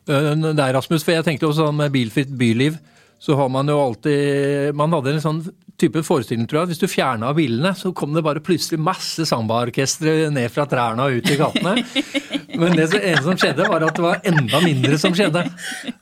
Det 0.04 0.60
er 0.60 0.74
Rasmus, 0.76 1.06
for 1.06 1.16
jeg 1.16 1.24
tenkte 1.24 1.48
også 1.48 1.70
sånn 1.70 1.78
med 1.80 1.94
bilfritt 1.94 2.32
byliv, 2.36 2.76
så 3.24 3.38
har 3.40 3.48
man 3.48 3.70
jo 3.72 3.78
alltid 3.80 4.76
Man 4.76 4.92
hadde 4.92 5.14
en 5.14 5.22
sånn 5.24 5.38
type 5.80 6.02
forestilling, 6.06 6.46
tror 6.50 6.64
jeg. 6.64 6.74
Hvis 6.74 6.82
du 6.82 6.90
fjerna 6.92 7.32
bilene, 7.36 7.72
så 7.76 7.94
kom 7.96 8.14
det 8.14 8.24
bare 8.26 8.44
plutselig 8.44 8.82
masse 8.84 9.26
sambaorkestre 9.26 10.30
ned 10.34 10.52
fra 10.54 10.68
trærne 10.70 11.08
og 11.08 11.20
ut 11.20 11.32
i 11.32 11.38
gatene. 11.40 11.76
Men 12.62 12.76
det 12.78 12.90
eneste 13.00 13.26
som 13.26 13.40
skjedde, 13.40 13.70
var 13.72 13.86
at 13.88 13.98
det 13.98 14.06
var 14.06 14.28
enda 14.30 14.62
mindre 14.64 15.00
som 15.02 15.16
skjedde. 15.18 15.46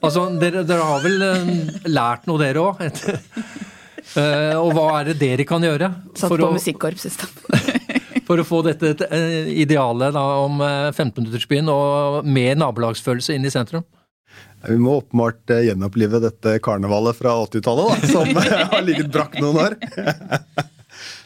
Altså, 0.01 0.25
dere, 0.41 0.65
dere 0.67 0.87
har 0.89 1.05
vel 1.05 1.23
lært 1.87 2.27
noe, 2.27 2.41
dere 2.41 2.65
òg? 2.65 2.83
Uh, 4.11 4.57
og 4.59 4.73
hva 4.75 4.87
er 4.99 5.11
det 5.11 5.19
dere 5.21 5.45
kan 5.47 5.63
gjøre? 5.63 5.87
Satt 6.19 6.33
på 6.35 6.51
musikkorps 6.51 7.07
i 7.07 7.13
stedet. 7.13 7.79
for 8.27 8.41
å 8.41 8.47
få 8.47 8.59
dette 8.65 9.07
uh, 9.07 9.47
idealet 9.47 10.15
da, 10.15 10.25
om 10.43 10.59
15-minuttersbyen 10.61 11.71
uh, 11.71 11.75
og 11.75 12.27
med 12.27 12.59
nabolagsfølelse 12.59 13.37
inn 13.37 13.47
i 13.47 13.53
sentrum? 13.53 13.85
Vi 14.67 14.77
må 14.77 14.99
åpenbart 14.99 15.55
gjenopplive 15.65 16.19
dette 16.21 16.59
karnevalet 16.63 17.17
fra 17.17 17.33
80-tallet, 17.47 18.05
som 18.11 18.35
har 18.75 18.85
ligget 18.85 19.09
brakk 19.13 19.39
noen 19.41 19.63
år. 19.63 19.79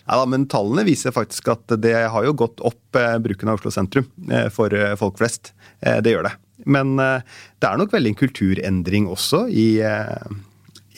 Nei 0.06 0.18
da, 0.22 0.24
men 0.30 0.46
tallene 0.48 0.86
viser 0.86 1.12
faktisk 1.12 1.50
at 1.52 1.76
det 1.82 1.98
har 2.14 2.26
jo 2.28 2.36
gått 2.38 2.62
opp 2.64 3.00
bruken 3.26 3.50
av 3.50 3.58
Oslo 3.58 3.72
sentrum 3.74 4.06
for 4.54 4.72
folk 5.02 5.18
flest. 5.18 5.56
det 5.82 6.14
gjør 6.14 6.28
det. 6.30 6.36
Men 6.70 6.94
det 6.94 7.66
er 7.66 7.82
nok 7.82 7.92
veldig 7.92 8.14
en 8.14 8.20
kulturendring 8.20 9.10
også 9.10 9.48
i 9.50 9.66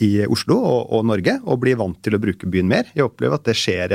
i 0.04 0.10
Oslo 0.26 0.58
og, 0.58 0.80
og, 0.94 1.06
Norge 1.08 1.38
og 1.44 1.62
blir 1.62 1.78
vant 1.80 1.98
til 2.04 2.16
å 2.16 2.22
bruke 2.22 2.50
byen 2.50 2.68
mer. 2.70 2.90
Jeg 2.94 3.06
opplever 3.08 3.38
at 3.38 3.46
det 3.48 3.56
skjer, 3.58 3.94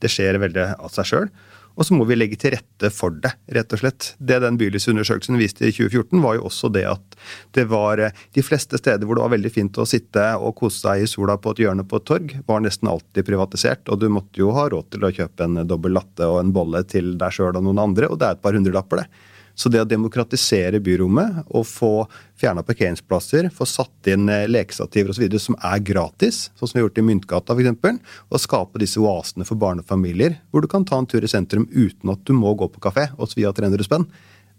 det 0.00 0.10
skjer 0.10 0.40
veldig 0.42 0.66
av 0.78 0.92
seg 0.94 1.10
sjøl. 1.12 1.32
Og 1.78 1.86
så 1.86 1.94
må 1.96 2.04
vi 2.04 2.16
legge 2.18 2.36
til 2.40 2.52
rette 2.52 2.90
for 2.92 3.14
det, 3.22 3.30
rett 3.54 3.72
og 3.72 3.80
slett. 3.80 4.10
Det 4.18 4.40
den 4.42 4.58
bylysundersøkelsen 4.60 5.38
viste 5.40 5.64
i 5.64 5.72
2014, 5.72 6.18
var 6.20 6.36
jo 6.36 6.44
også 6.50 6.68
det 6.74 6.82
at 6.90 7.16
det 7.56 7.64
var 7.70 8.02
de 8.10 8.44
fleste 8.44 8.76
steder 8.80 9.08
hvor 9.08 9.16
det 9.16 9.24
var 9.24 9.32
veldig 9.36 9.52
fint 9.54 9.80
å 9.80 9.86
sitte 9.88 10.26
og 10.36 10.56
kose 10.58 10.82
seg 10.82 11.04
i 11.04 11.08
sola 11.08 11.38
på 11.40 11.54
et 11.54 11.64
hjørne 11.64 11.86
på 11.88 12.00
et 12.00 12.06
torg, 12.10 12.36
var 12.48 12.60
nesten 12.64 12.90
alltid 12.90 13.24
privatisert. 13.24 13.86
Og 13.88 14.02
du 14.02 14.10
måtte 14.12 14.42
jo 14.42 14.52
ha 14.58 14.66
råd 14.68 14.90
til 14.92 15.06
å 15.06 15.12
kjøpe 15.14 15.46
en 15.46 15.62
dobbel 15.70 15.96
latte 15.96 16.28
og 16.28 16.42
en 16.42 16.52
bolle 16.52 16.84
til 16.90 17.14
deg 17.20 17.36
sjøl 17.38 17.54
og 17.54 17.64
noen 17.64 17.84
andre, 17.86 18.10
og 18.10 18.20
det 18.20 18.28
er 18.28 18.36
et 18.36 18.44
par 18.44 18.58
hundrelapper, 18.58 19.04
det. 19.04 19.26
Så 19.54 19.68
det 19.68 19.82
å 19.82 19.88
demokratisere 19.88 20.80
byrommet 20.80 21.42
og 21.48 21.66
få 21.68 21.92
fjerna 22.40 22.62
parkeringsplasser, 22.64 23.50
få 23.52 23.66
satt 23.68 24.10
inn 24.10 24.28
eh, 24.32 24.46
lekestativer 24.48 25.12
osv. 25.12 25.26
som 25.42 25.58
er 25.58 25.82
gratis, 25.84 26.42
sånn 26.56 26.70
som 26.70 26.78
vi 26.78 26.82
har 26.82 26.88
gjort 26.88 27.00
i 27.02 27.06
Myntgata 27.06 27.56
f.eks., 27.56 28.16
og 28.30 28.42
skape 28.42 28.82
disse 28.82 29.02
oasene 29.02 29.46
for 29.48 29.60
barnefamilier, 29.60 30.38
hvor 30.50 30.64
du 30.64 30.70
kan 30.70 30.86
ta 30.88 31.00
en 31.00 31.08
tur 31.10 31.24
i 31.24 31.30
sentrum 31.30 31.68
uten 31.70 32.14
at 32.14 32.24
du 32.24 32.34
må 32.36 32.54
gå 32.58 32.70
på 32.72 32.82
kafé 32.88 33.10
og 33.18 33.32
svi 33.32 33.46
av 33.48 33.56
300 33.58 33.88
spenn, 33.88 34.08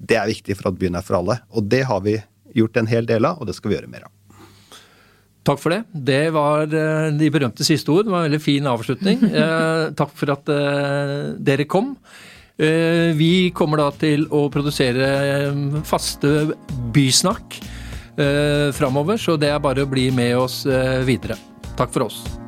det 0.02 0.18
er 0.18 0.30
viktig 0.30 0.58
for 0.58 0.72
at 0.72 0.80
byen 0.82 0.98
er 0.98 1.06
for 1.06 1.20
alle. 1.20 1.42
Og 1.54 1.68
det 1.70 1.84
har 1.90 2.02
vi 2.06 2.18
gjort 2.58 2.78
en 2.82 2.90
hel 2.90 3.08
del 3.10 3.26
av, 3.28 3.40
og 3.42 3.50
det 3.50 3.56
skal 3.58 3.72
vi 3.72 3.80
gjøre 3.80 3.92
mer 3.92 4.08
av. 4.10 4.16
Takk 5.42 5.58
for 5.58 5.74
det. 5.74 5.84
Det 5.90 6.24
var 6.36 6.70
eh, 6.70 7.08
de 7.18 7.30
berømte 7.34 7.66
siste 7.66 7.90
ord. 7.90 8.06
Det 8.06 8.14
var 8.14 8.26
en 8.26 8.30
veldig 8.30 8.44
fin 8.44 8.68
avslutning. 8.70 9.24
Eh, 9.42 9.86
takk 9.98 10.12
for 10.14 10.34
at 10.36 10.50
dere 11.42 11.66
kom. 11.70 11.96
Eh, 12.62 13.16
vi 13.18 13.50
kommer 13.58 13.82
da 13.82 13.88
til 13.98 14.28
å 14.30 14.44
produsere 14.54 15.08
eh, 15.26 15.64
faste 15.88 16.52
bysnakk 16.94 17.58
eh, 17.58 18.70
framover, 18.78 19.18
så 19.18 19.34
det 19.42 19.50
er 19.50 19.64
bare 19.64 19.88
å 19.88 19.90
bli 19.90 20.12
med 20.14 20.38
oss 20.38 20.62
videre. 21.08 21.40
Takk 21.80 21.90
for 21.96 22.12
oss. 22.12 22.41